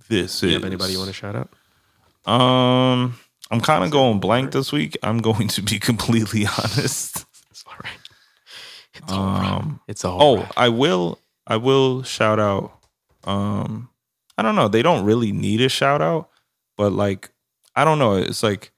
[0.08, 0.52] This Do is.
[0.52, 1.50] you have anybody you want to shout out?
[2.30, 3.18] Um,
[3.50, 4.96] I'm kind of going blank this week.
[5.02, 7.24] I'm going to be completely honest.
[7.50, 7.98] It's all right.
[8.94, 9.52] It's all right.
[9.52, 10.52] Um, It's all oh, right.
[10.56, 11.18] I will.
[11.46, 12.78] I will shout out.
[13.24, 13.88] Um,
[14.36, 14.68] I don't know.
[14.68, 16.28] They don't really need a shout out,
[16.76, 17.30] but like,
[17.74, 18.14] I don't know.
[18.16, 18.70] It's like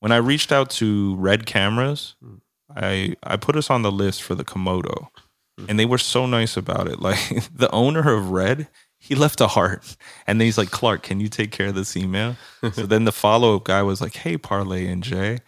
[0.00, 2.14] when I reached out to Red Cameras,
[2.76, 5.08] I I put us on the list for the Komodo,
[5.68, 6.98] and they were so nice about it.
[7.00, 7.18] Like
[7.54, 8.68] the owner of Red,
[8.98, 9.96] he left a heart,
[10.26, 12.36] and then he's like, Clark, can you take care of this email?
[12.72, 15.40] so then the follow up guy was like, Hey, Parlay and Jay.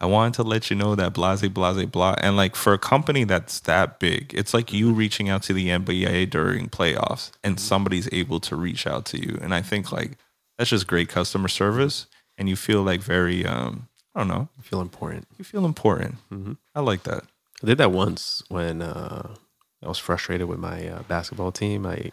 [0.00, 2.16] I wanted to let you know that blase, blase, blah.
[2.18, 5.68] And like for a company that's that big, it's like you reaching out to the
[5.68, 9.38] NBA during playoffs and somebody's able to reach out to you.
[9.40, 10.18] And I think like
[10.58, 12.06] that's just great customer service.
[12.36, 15.26] And you feel like very, um, I don't know, I feel important.
[15.38, 16.16] you feel important.
[16.32, 16.52] Mm-hmm.
[16.74, 17.24] I like that.
[17.62, 19.34] I did that once when uh,
[19.82, 21.84] I was frustrated with my uh, basketball team.
[21.86, 22.12] I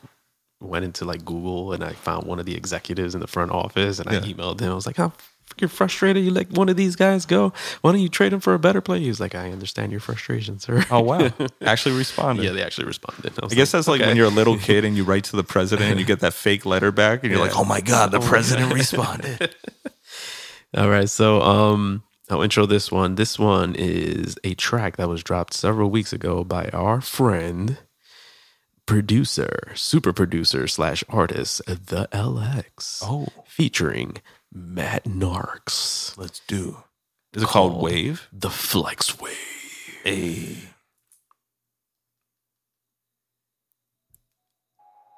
[0.60, 4.00] went into like Google and I found one of the executives in the front office
[4.00, 4.72] and I emailed him.
[4.72, 5.12] I was like, "I'm
[5.50, 6.24] freaking frustrated.
[6.24, 7.52] You let one of these guys go.
[7.82, 10.00] Why don't you trade him for a better player?" He was like, "I understand your
[10.02, 11.32] frustration, sir." Oh, wow.
[11.62, 12.44] Actually responded.
[12.46, 13.34] yeah, they actually responded.
[13.44, 15.90] I guess that's like when you're a little kid and you write to the president
[15.92, 18.28] and you get that fake letter back and you're like, oh my God, the Oh
[18.28, 19.54] president responded.
[20.76, 23.16] All right, so um, I'll intro this one.
[23.16, 27.78] This one is a track that was dropped several weeks ago by our friend,
[28.86, 33.04] producer, super producer slash artist, the LX.
[33.04, 33.28] Oh.
[33.46, 34.18] featuring
[34.54, 36.18] Matt Narks.
[36.18, 36.78] Let's do.
[37.34, 38.28] Is it called Called Wave?
[38.32, 39.38] The Flex Wave.
[40.04, 40.58] Hey.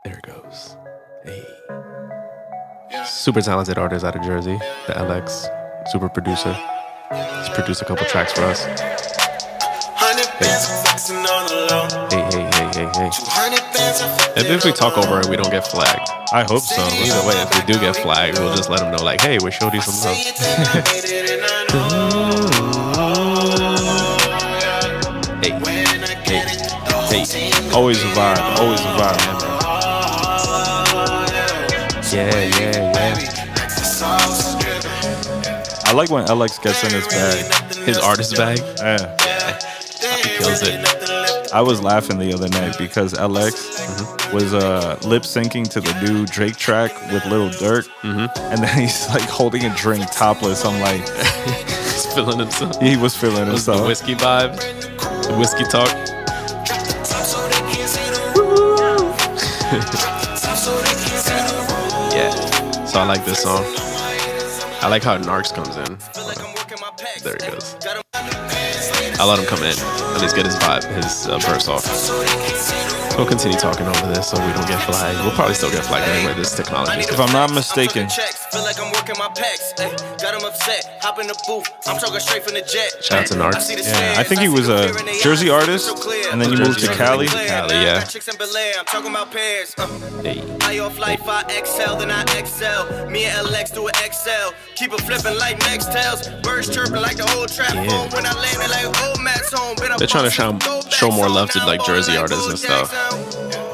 [0.04, 0.76] There it goes.
[1.24, 1.93] Hey.
[3.02, 5.50] Super talented artist out of Jersey, the LX,
[5.90, 6.54] super producer.
[7.12, 8.66] He's produced a couple tracks for us.
[8.66, 8.76] Hey,
[12.30, 13.10] hey, hey, hey, hey.
[14.38, 16.08] And if we talk over it, we don't get flagged.
[16.32, 16.84] I hope so.
[16.84, 19.50] Either way, if we do get flagged, we'll just let them know, like, hey, we
[19.50, 20.16] showed you some love.
[25.42, 25.52] hey,
[26.30, 27.72] hey, hey.
[27.74, 28.60] Always a vibe.
[28.60, 29.44] Always a vibe.
[32.14, 32.83] Yeah, yeah, yeah.
[35.86, 37.76] I like when LX gets in his bag.
[37.86, 39.60] His artist bag, Yeah.
[40.24, 41.52] he kills it.
[41.54, 46.26] I was laughing the other night because LX was uh, lip syncing to the new
[46.26, 50.66] Drake track with Lil Durk, and then he's like holding a drink topless.
[50.66, 51.08] I'm like,
[51.94, 52.82] He's feeling himself.
[52.82, 53.88] he was feeling It was the himself.
[53.88, 54.58] whiskey vibe,
[55.28, 55.90] the whiskey talk.
[62.94, 63.64] So I like this song.
[64.84, 65.98] I like how Narks comes in.
[67.24, 67.76] There he goes.
[69.20, 69.74] I'll let him come in.
[70.14, 71.90] At least get his vibe, his uh, verse off.
[73.18, 75.18] We'll continue talking over this so we don't get flagged.
[75.26, 76.36] We'll probably still get flagged anyway.
[76.36, 77.00] This technology.
[77.00, 79.74] If I'm not mistaken, Feel like I'm working my packs.
[79.80, 79.90] Ay,
[80.22, 80.86] got him upset.
[81.02, 81.66] Hop in the booth.
[81.88, 83.04] I'm talking straight from the jet.
[83.04, 83.72] Shout out to Narks.
[83.72, 85.90] Yeah, I think he was a Jersey artist,
[86.32, 87.26] and then he moved to Cali.
[87.26, 88.04] Cali, yeah.
[88.04, 88.28] Chicks
[90.78, 91.14] in Bel Air.
[91.14, 91.54] I'm talking about pairs.
[91.54, 91.60] Uh, Hey.
[91.60, 93.10] I off like 5XL, then I XL.
[93.10, 94.54] Me and LX do an XL.
[94.76, 96.30] Keep it flipping like next tails.
[96.42, 97.88] Birds chirping like the whole trap Yeah.
[97.88, 98.10] phone.
[98.12, 99.76] When I landed like old Matt's home.
[99.76, 100.58] Been a They're trying to show-
[100.90, 102.92] show more love to, like, Jersey artists and stuff.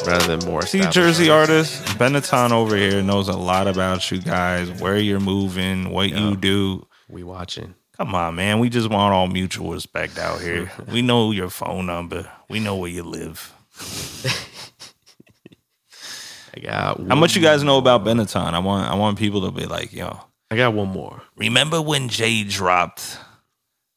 [0.08, 0.66] Rather than more.
[0.66, 1.80] See, Jersey artists.
[1.82, 6.36] artist Benetton over here knows a lot about you guys, where you're moving, what you
[6.36, 6.86] do.
[7.08, 7.76] We watching.
[7.97, 8.60] Come on, man.
[8.60, 10.72] We just want all mutual respect out here.
[10.91, 12.30] we know your phone number.
[12.50, 13.54] We know where you live.
[16.56, 17.00] I got.
[17.08, 18.54] How much you guys know about Benetton?
[18.54, 20.20] I want I want people to be like, yo,
[20.52, 21.22] I got one more.
[21.36, 23.18] remember when Jay dropped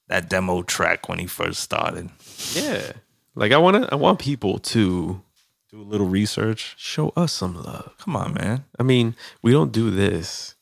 [0.08, 2.10] that demo track when he first started?
[2.54, 2.92] Yeah.
[3.34, 3.88] Like I want to.
[3.92, 5.22] I want people to
[5.70, 6.74] Do a little research.
[6.76, 7.94] show us some love.
[7.98, 8.64] Come on, man.
[8.78, 10.54] I mean, we don't do this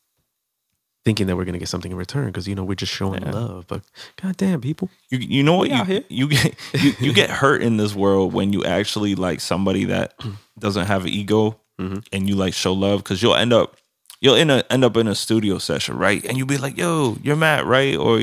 [1.05, 3.31] thinking that we're gonna get something in return because you know we're just showing Yeah.
[3.33, 3.67] love.
[3.67, 3.83] But
[4.21, 6.05] goddamn, people, You you know what you here.
[6.09, 10.15] you get you, you get hurt in this world when you actually like somebody that
[10.59, 11.99] doesn't have an ego Mm-hmm.
[12.13, 13.77] and you like show love because you'll end up
[14.21, 16.23] you'll end up, end up in a studio session right?
[16.27, 17.97] And you'll be like yo you're Matt right?
[17.97, 18.21] Or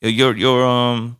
[0.00, 1.16] you're you're um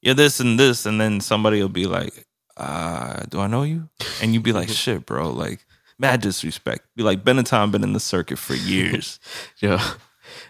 [0.00, 0.86] you're this and this.
[0.86, 3.90] And then somebody will be like uh do I know you?
[4.22, 5.66] And you'd be like shit bro like
[5.98, 6.86] mad disrespect.
[6.96, 9.20] Be like Benetton been in the circuit for years.
[9.58, 9.78] Yo,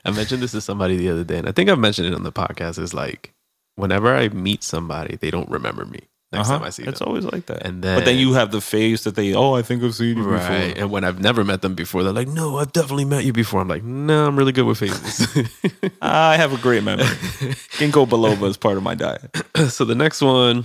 [0.04, 2.22] I mentioned this to somebody the other day, and I think I've mentioned it on
[2.22, 2.78] the podcast.
[2.78, 3.34] Is like
[3.76, 6.00] whenever I meet somebody, they don't remember me
[6.33, 6.59] next Uh-huh.
[6.59, 8.61] time I see it's always like that And then, but then then- you have the
[8.61, 11.61] face that they oh I think I've seen you before And when I've never met
[11.62, 13.61] them before, they're like, no, I've definitely met you before.
[13.61, 15.26] I'm like, no, I'm really good with faces.
[16.03, 17.05] I have a great memory.
[17.78, 19.30] Ginkgo biloba is part of my diet.
[19.68, 20.64] so the next one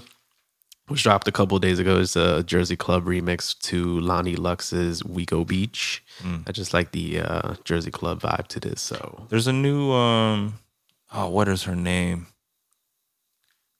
[0.89, 5.25] was dropped a couple days ago is a Jersey Club remix to Lani Lux's We
[5.25, 6.01] Go Beach.
[6.47, 8.81] I just like the uh, Jersey Club vibe to this.
[8.81, 10.59] So There's a new um
[11.13, 12.27] oh what is her name?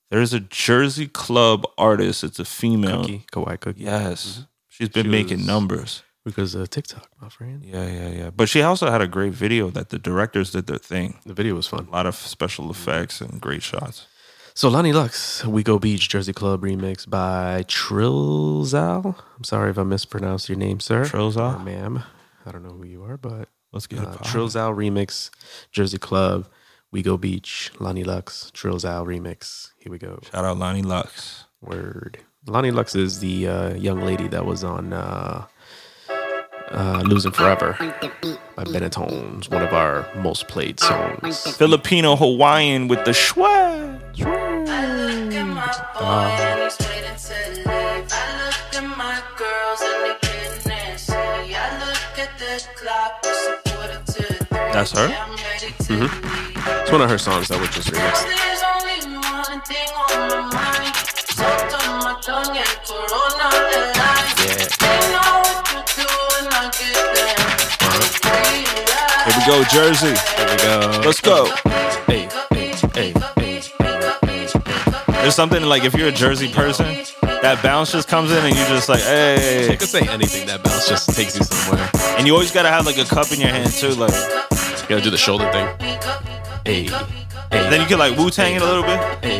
[0.10, 2.24] There's a Jersey Club artist.
[2.24, 3.02] It's a female.
[3.02, 3.82] Cookie, Kawaii Cookie.
[3.84, 4.46] Yes.
[4.70, 6.04] She's been She making was- numbers.
[6.26, 7.64] Because of TikTok, my friend.
[7.64, 8.30] Yeah, yeah, yeah.
[8.32, 11.20] But she also had a great video that the directors did their thing.
[11.26, 11.88] The video was fun.
[11.88, 14.08] A lot of special effects and great shots.
[14.54, 19.16] So Lani Lux, We Go Beach, Jersey Club remix by Trilzal.
[19.38, 21.04] I'm sorry if I mispronounced your name, sir.
[21.06, 21.64] Trilzal?
[21.64, 22.04] Ma'am.
[22.46, 24.20] I don't know who you are, but Let's get uh, it.
[24.20, 25.30] Trilzal remix,
[25.72, 26.48] Jersey Club,
[26.92, 29.72] We Go Beach, Lani Lux, Trilzal remix.
[29.78, 30.20] Here we go.
[30.32, 31.46] Shout out Lani Lux.
[31.62, 32.20] Word.
[32.46, 35.46] Lani Lux is the uh, young lady that was on uh,
[36.72, 37.76] uh, Losing Forever
[38.56, 41.56] by Benetton's, one of our most played songs.
[41.58, 44.00] Filipino Hawaiian with the schwa.
[54.72, 56.47] That's her?
[56.82, 59.38] It's one of her songs that was just remixed.
[69.26, 70.16] Here we go, Jersey.
[70.38, 71.02] Here we go.
[71.06, 71.46] Let's go.
[72.08, 74.48] Hey, hey, hey, hey.
[75.22, 76.86] There's something like if you're a Jersey person,
[77.42, 79.76] that bounce just comes in and you're just like, You hey.
[79.78, 80.48] could say anything.
[80.48, 81.90] That bounce just takes you somewhere.
[82.18, 83.90] And you always gotta have like a cup in your hand too.
[83.90, 86.37] Like You gotta do the shoulder thing.
[86.68, 87.00] Hey, hey.
[87.50, 89.00] then you can like Wu Tang it a little bit.
[89.24, 89.40] Hey,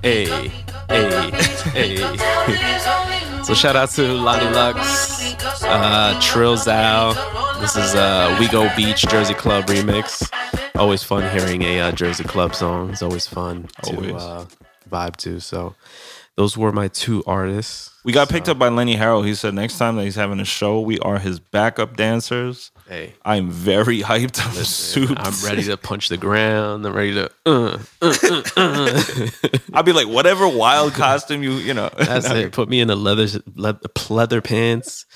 [0.00, 0.48] hey,
[0.88, 1.30] hey,
[1.72, 3.42] hey.
[3.42, 5.34] so shout out to Lani Lux,
[5.64, 7.14] uh, Trill Zal.
[7.60, 10.30] This is uh, We Go Beach Jersey Club remix.
[10.76, 12.90] Always fun hearing a uh, Jersey Club song.
[12.90, 14.12] It's always fun to Always.
[14.14, 14.46] uh,
[14.88, 15.40] vibe to.
[15.40, 15.74] So
[16.36, 17.90] those were my two artists.
[18.04, 19.24] We got picked up by Lenny Harrell.
[19.24, 22.72] He said next time that he's having a show, we are his backup dancers.
[22.88, 24.44] Hey, I'm very hyped.
[24.44, 25.14] I'm super.
[25.16, 26.84] I'm ready to punch the ground.
[26.86, 27.30] I'm ready to.
[27.46, 27.78] Uh,
[29.72, 31.90] I'll be like, whatever wild costume you, you know.
[31.96, 32.52] That's it.
[32.52, 33.80] Put me in a leather leather,
[34.10, 35.06] leather pants,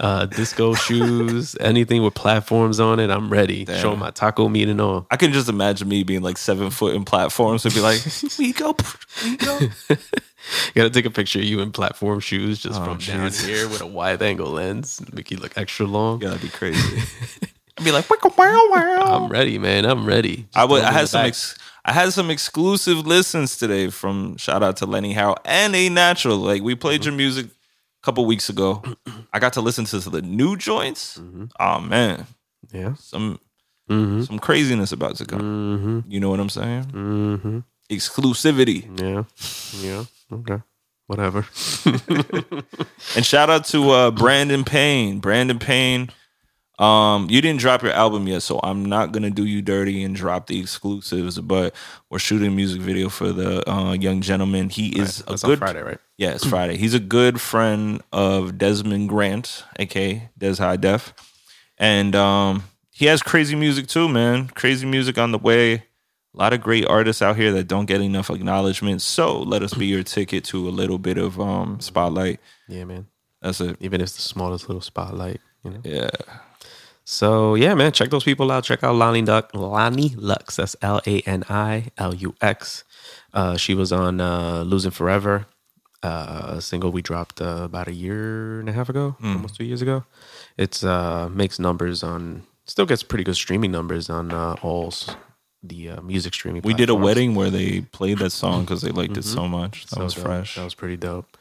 [0.00, 3.10] uh, disco shoes, anything with platforms on it.
[3.10, 3.64] I'm ready.
[3.64, 3.80] Damn.
[3.80, 5.06] Show my taco meat and all.
[5.10, 8.00] I can just imagine me being like seven foot in platforms and be like,
[8.38, 8.74] we go,
[9.22, 9.60] we go.
[10.68, 13.68] You gotta take a picture of you in platform shoes just Oh, from down here
[13.68, 16.20] with a wide angle lens, make you look extra long.
[16.20, 17.02] Yeah, that'd be crazy.
[17.78, 19.84] I'd be like, wow, wow." I'm ready, man.
[19.84, 20.46] I'm ready.
[20.54, 20.82] I would.
[20.82, 21.24] I had some.
[21.26, 25.88] Ex, I had some exclusive listens today from shout out to Lenny Harrell and A
[25.88, 26.36] Natural.
[26.36, 28.82] Like we played your music a couple weeks ago.
[29.32, 31.20] I got to listen to the new joints.
[31.60, 32.26] Oh man,
[32.72, 32.94] yeah.
[32.94, 33.38] some
[33.90, 34.22] Mm-hmm.
[34.22, 35.40] some craziness about to come.
[35.40, 36.10] Mm-hmm.
[36.10, 36.84] You know what I'm saying?
[36.84, 37.58] Mm-hmm.
[37.90, 38.86] Exclusivity.
[39.00, 39.24] Yeah.
[39.80, 40.04] Yeah.
[40.32, 40.60] Okay.
[41.06, 41.46] Whatever.
[43.14, 45.18] And shout out to uh, Brandon Payne.
[45.18, 46.08] Brandon Payne.
[46.78, 50.16] Um, you didn't drop your album yet, so I'm not gonna do you dirty and
[50.16, 51.38] drop the exclusives.
[51.38, 51.74] But
[52.08, 54.70] we're shooting a music video for the uh, young gentleman.
[54.70, 55.98] He is That's a good Friday, right?
[56.16, 56.78] Yeah, it's Friday.
[56.78, 61.12] He's a good friend of Desmond Grant, aka Des High Def,
[61.76, 64.48] and um, he has crazy music too, man.
[64.48, 65.84] Crazy music on the way.
[66.34, 69.02] A lot of great artists out here that don't get enough acknowledgement.
[69.02, 72.40] So let us be your ticket to a little bit of um, spotlight.
[72.68, 73.06] Yeah, man.
[73.42, 73.76] That's it.
[73.80, 75.80] Even if it's the smallest little spotlight, you know.
[75.84, 76.10] Yeah.
[77.04, 78.64] So yeah, man, check those people out.
[78.64, 80.56] Check out Lonnie Duck, Lani Lux.
[80.56, 82.84] That's L A N I L U X.
[83.34, 85.46] Uh, she was on uh, Losing Forever,
[86.02, 89.64] uh, a single we dropped uh, about a year and a half ago, almost two
[89.64, 90.04] years ago.
[90.56, 94.92] It's uh, makes numbers on, still gets pretty good streaming numbers on uh, all
[95.62, 96.62] the uh, music streaming.
[96.62, 99.86] We did a wedding where they played that song because they liked it so much.
[99.86, 100.24] That So was dope.
[100.24, 100.54] fresh.
[100.56, 101.36] That was pretty dope.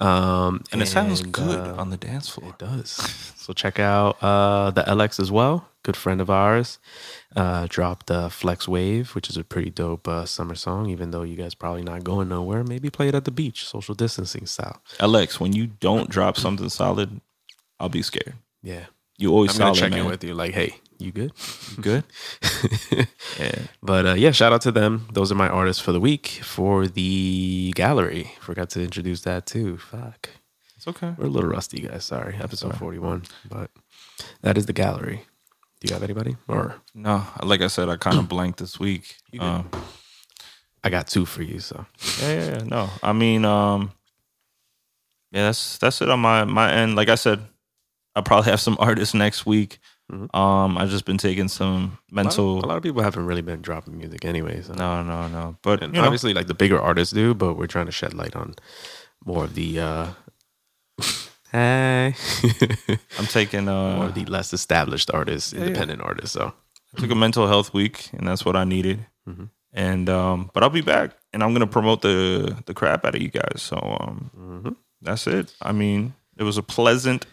[0.00, 2.50] Um, And it sounds good uh, on the dance floor.
[2.50, 2.98] It does.
[3.48, 5.70] So check out uh, the LX as well.
[5.82, 6.78] Good friend of ours.
[7.34, 10.90] Uh, dropped uh, Flex Wave, which is a pretty dope uh, summer song.
[10.90, 13.94] Even though you guys probably not going nowhere, maybe play it at the beach, social
[13.94, 14.82] distancing style.
[15.00, 17.22] Alex, when you don't drop something solid,
[17.80, 18.34] I'll be scared.
[18.62, 18.84] Yeah,
[19.16, 20.00] You always I'm solid, check man.
[20.00, 20.34] in with you.
[20.34, 21.32] Like, hey, you good?
[21.76, 22.04] You good?
[23.38, 23.58] yeah.
[23.82, 25.08] But uh, yeah, shout out to them.
[25.12, 26.26] Those are my artists for the week.
[26.42, 29.76] For the gallery, forgot to introduce that too.
[29.78, 30.28] Fuck,
[30.76, 31.14] It's okay.
[31.16, 32.04] we're a little rusty, guys.
[32.04, 33.24] Sorry, episode forty-one.
[33.48, 33.70] But
[34.42, 35.24] that is the gallery.
[35.80, 36.36] Do you have anybody?
[36.48, 39.16] Or No, like I said, I kind of blanked this week.
[39.38, 39.70] Um,
[40.82, 41.60] I got two for you.
[41.60, 41.86] So
[42.20, 42.62] yeah, yeah, yeah.
[42.64, 43.92] No, I mean, um,
[45.30, 46.96] yeah, that's that's it on my my end.
[46.96, 47.40] Like I said,
[48.16, 49.78] I'll probably have some artists next week.
[50.10, 52.64] Um, I've just been taking some a lot, of, mental.
[52.64, 54.62] a lot of people haven't really been dropping music anyway.
[54.62, 54.72] So.
[54.72, 55.56] No, no, no.
[55.62, 58.14] But and you know, obviously, like the bigger artists do, but we're trying to shed
[58.14, 58.54] light on
[59.24, 59.80] more of the.
[59.80, 60.06] uh
[61.50, 62.14] Hey,
[63.18, 66.32] I'm taking more uh, of the less established artists, independent artists.
[66.32, 66.52] So
[66.94, 69.06] I took a mental health week, and that's what I needed.
[69.26, 69.44] Mm-hmm.
[69.72, 73.22] And um, but I'll be back, and I'm gonna promote the the crap out of
[73.22, 73.62] you guys.
[73.62, 74.72] So um, Mm-hmm.
[75.00, 75.54] that's it.
[75.62, 77.24] I mean, it was a pleasant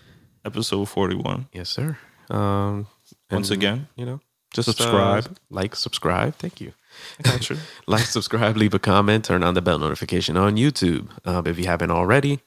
[0.45, 1.47] episode 41.
[1.51, 1.97] yes, sir.
[2.29, 2.87] Um,
[3.31, 4.19] Once again, you know,
[4.53, 5.25] just subscribe.
[5.25, 6.35] uh, like, subscribe.
[6.35, 6.73] Thank you.
[7.21, 7.57] Gotcha.
[7.87, 11.65] like, subscribe, leave a comment, turn on the bell notification on YouTube um, if you
[11.65, 12.39] haven't already.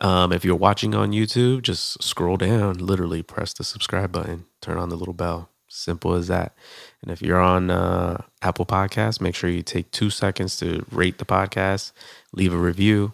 [0.00, 4.78] Um, if you're watching on YouTube, just scroll down, literally press the subscribe button, turn
[4.78, 5.50] on the little bell.
[5.72, 6.52] Simple as that.
[7.00, 11.18] And if you're on uh, Apple Podcasts, make sure you take two seconds to rate
[11.18, 11.92] the podcast,
[12.32, 13.12] leave a review.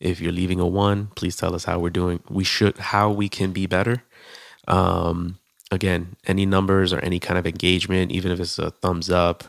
[0.00, 2.24] If you're leaving a one, please tell us how we're doing.
[2.28, 4.02] We should, how we can be better.
[4.70, 5.38] Um,
[5.70, 9.44] again, any numbers or any kind of engagement, even if it's a thumbs up,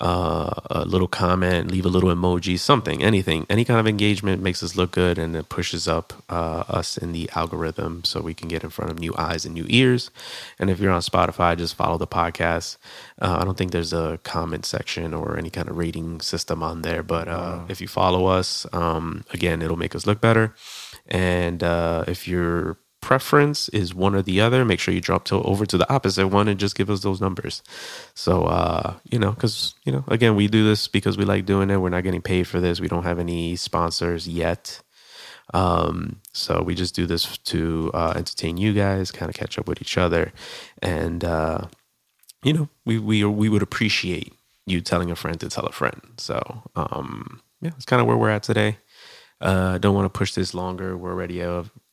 [0.00, 4.62] uh, a little comment, leave a little emoji, something, anything, any kind of engagement makes
[4.62, 8.48] us look good and it pushes up uh, us in the algorithm so we can
[8.48, 10.10] get in front of new eyes and new ears.
[10.58, 12.78] And if you're on Spotify, just follow the podcast.
[13.20, 16.82] Uh, I don't think there's a comment section or any kind of rating system on
[16.82, 20.54] there, but uh, if you follow us, um, again, it'll make us look better.
[21.06, 25.42] And uh, if your preference is one or the other, make sure you drop to
[25.42, 27.62] over to the opposite one and just give us those numbers.
[28.14, 31.68] So uh, you know, because you know, again, we do this because we like doing
[31.68, 31.76] it.
[31.76, 32.80] We're not getting paid for this.
[32.80, 34.80] We don't have any sponsors yet.
[35.52, 39.68] Um, so we just do this to uh, entertain you guys, kind of catch up
[39.68, 40.32] with each other,
[40.80, 41.66] and uh,
[42.42, 44.32] you know, we we we would appreciate
[44.64, 46.00] you telling a friend to tell a friend.
[46.16, 48.78] So um, yeah, that's kind of where we're at today.
[49.40, 50.96] Uh, don't want to push this longer.
[50.96, 51.42] We're already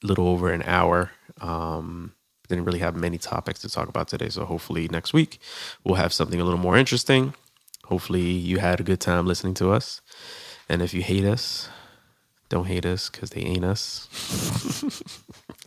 [0.04, 1.12] little over an hour.
[1.42, 2.14] Um,
[2.48, 5.40] didn't really have many topics to talk about today, so hopefully next week
[5.84, 7.34] we'll have something a little more interesting.
[7.86, 10.02] Hopefully you had a good time listening to us,
[10.68, 11.70] and if you hate us,
[12.50, 14.08] don't hate us because they ain't us.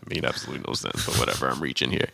[0.05, 1.49] I mean, absolutely no sense, but whatever.
[1.49, 2.09] I'm reaching here.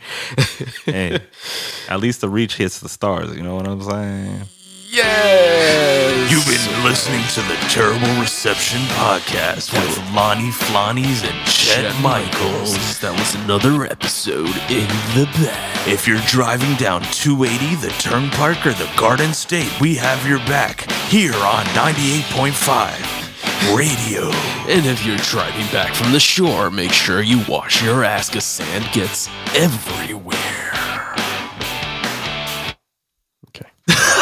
[0.84, 1.20] hey,
[1.88, 3.34] at least the reach hits the stars.
[3.34, 4.42] You know what I'm saying?
[4.90, 6.30] Yes.
[6.30, 13.00] You've been listening to the Terrible Reception Podcast with Lonnie Flonnies and Chet, Michaels.
[13.00, 15.88] That was another episode in the bag.
[15.88, 20.90] If you're driving down 280, the Turnpike, or the Garden State, we have your back
[21.08, 24.28] here on 98.5 Radio.
[24.68, 28.44] And if you're driving back from the shore, make sure you wash your ass because
[28.44, 30.97] sand gets everywhere.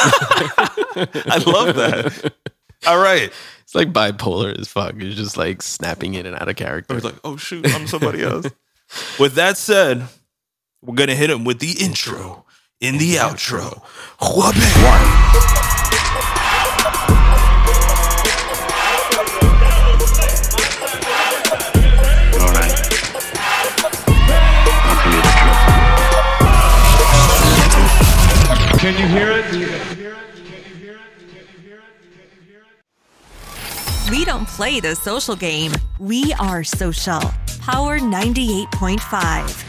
[1.27, 2.33] I love that.
[2.87, 3.33] All right.
[3.63, 4.95] It's like bipolar as fuck.
[4.97, 6.95] It's just like snapping in and out of character.
[6.95, 8.47] was like, oh shoot, I'm somebody else.
[9.19, 10.07] with that said,
[10.83, 12.45] we're gonna hit him with the intro
[12.81, 13.83] in the outro.
[14.21, 15.86] Whoopee.
[34.27, 35.73] Don't play the social game.
[36.01, 37.21] We are social.
[37.61, 39.66] Power 98.5.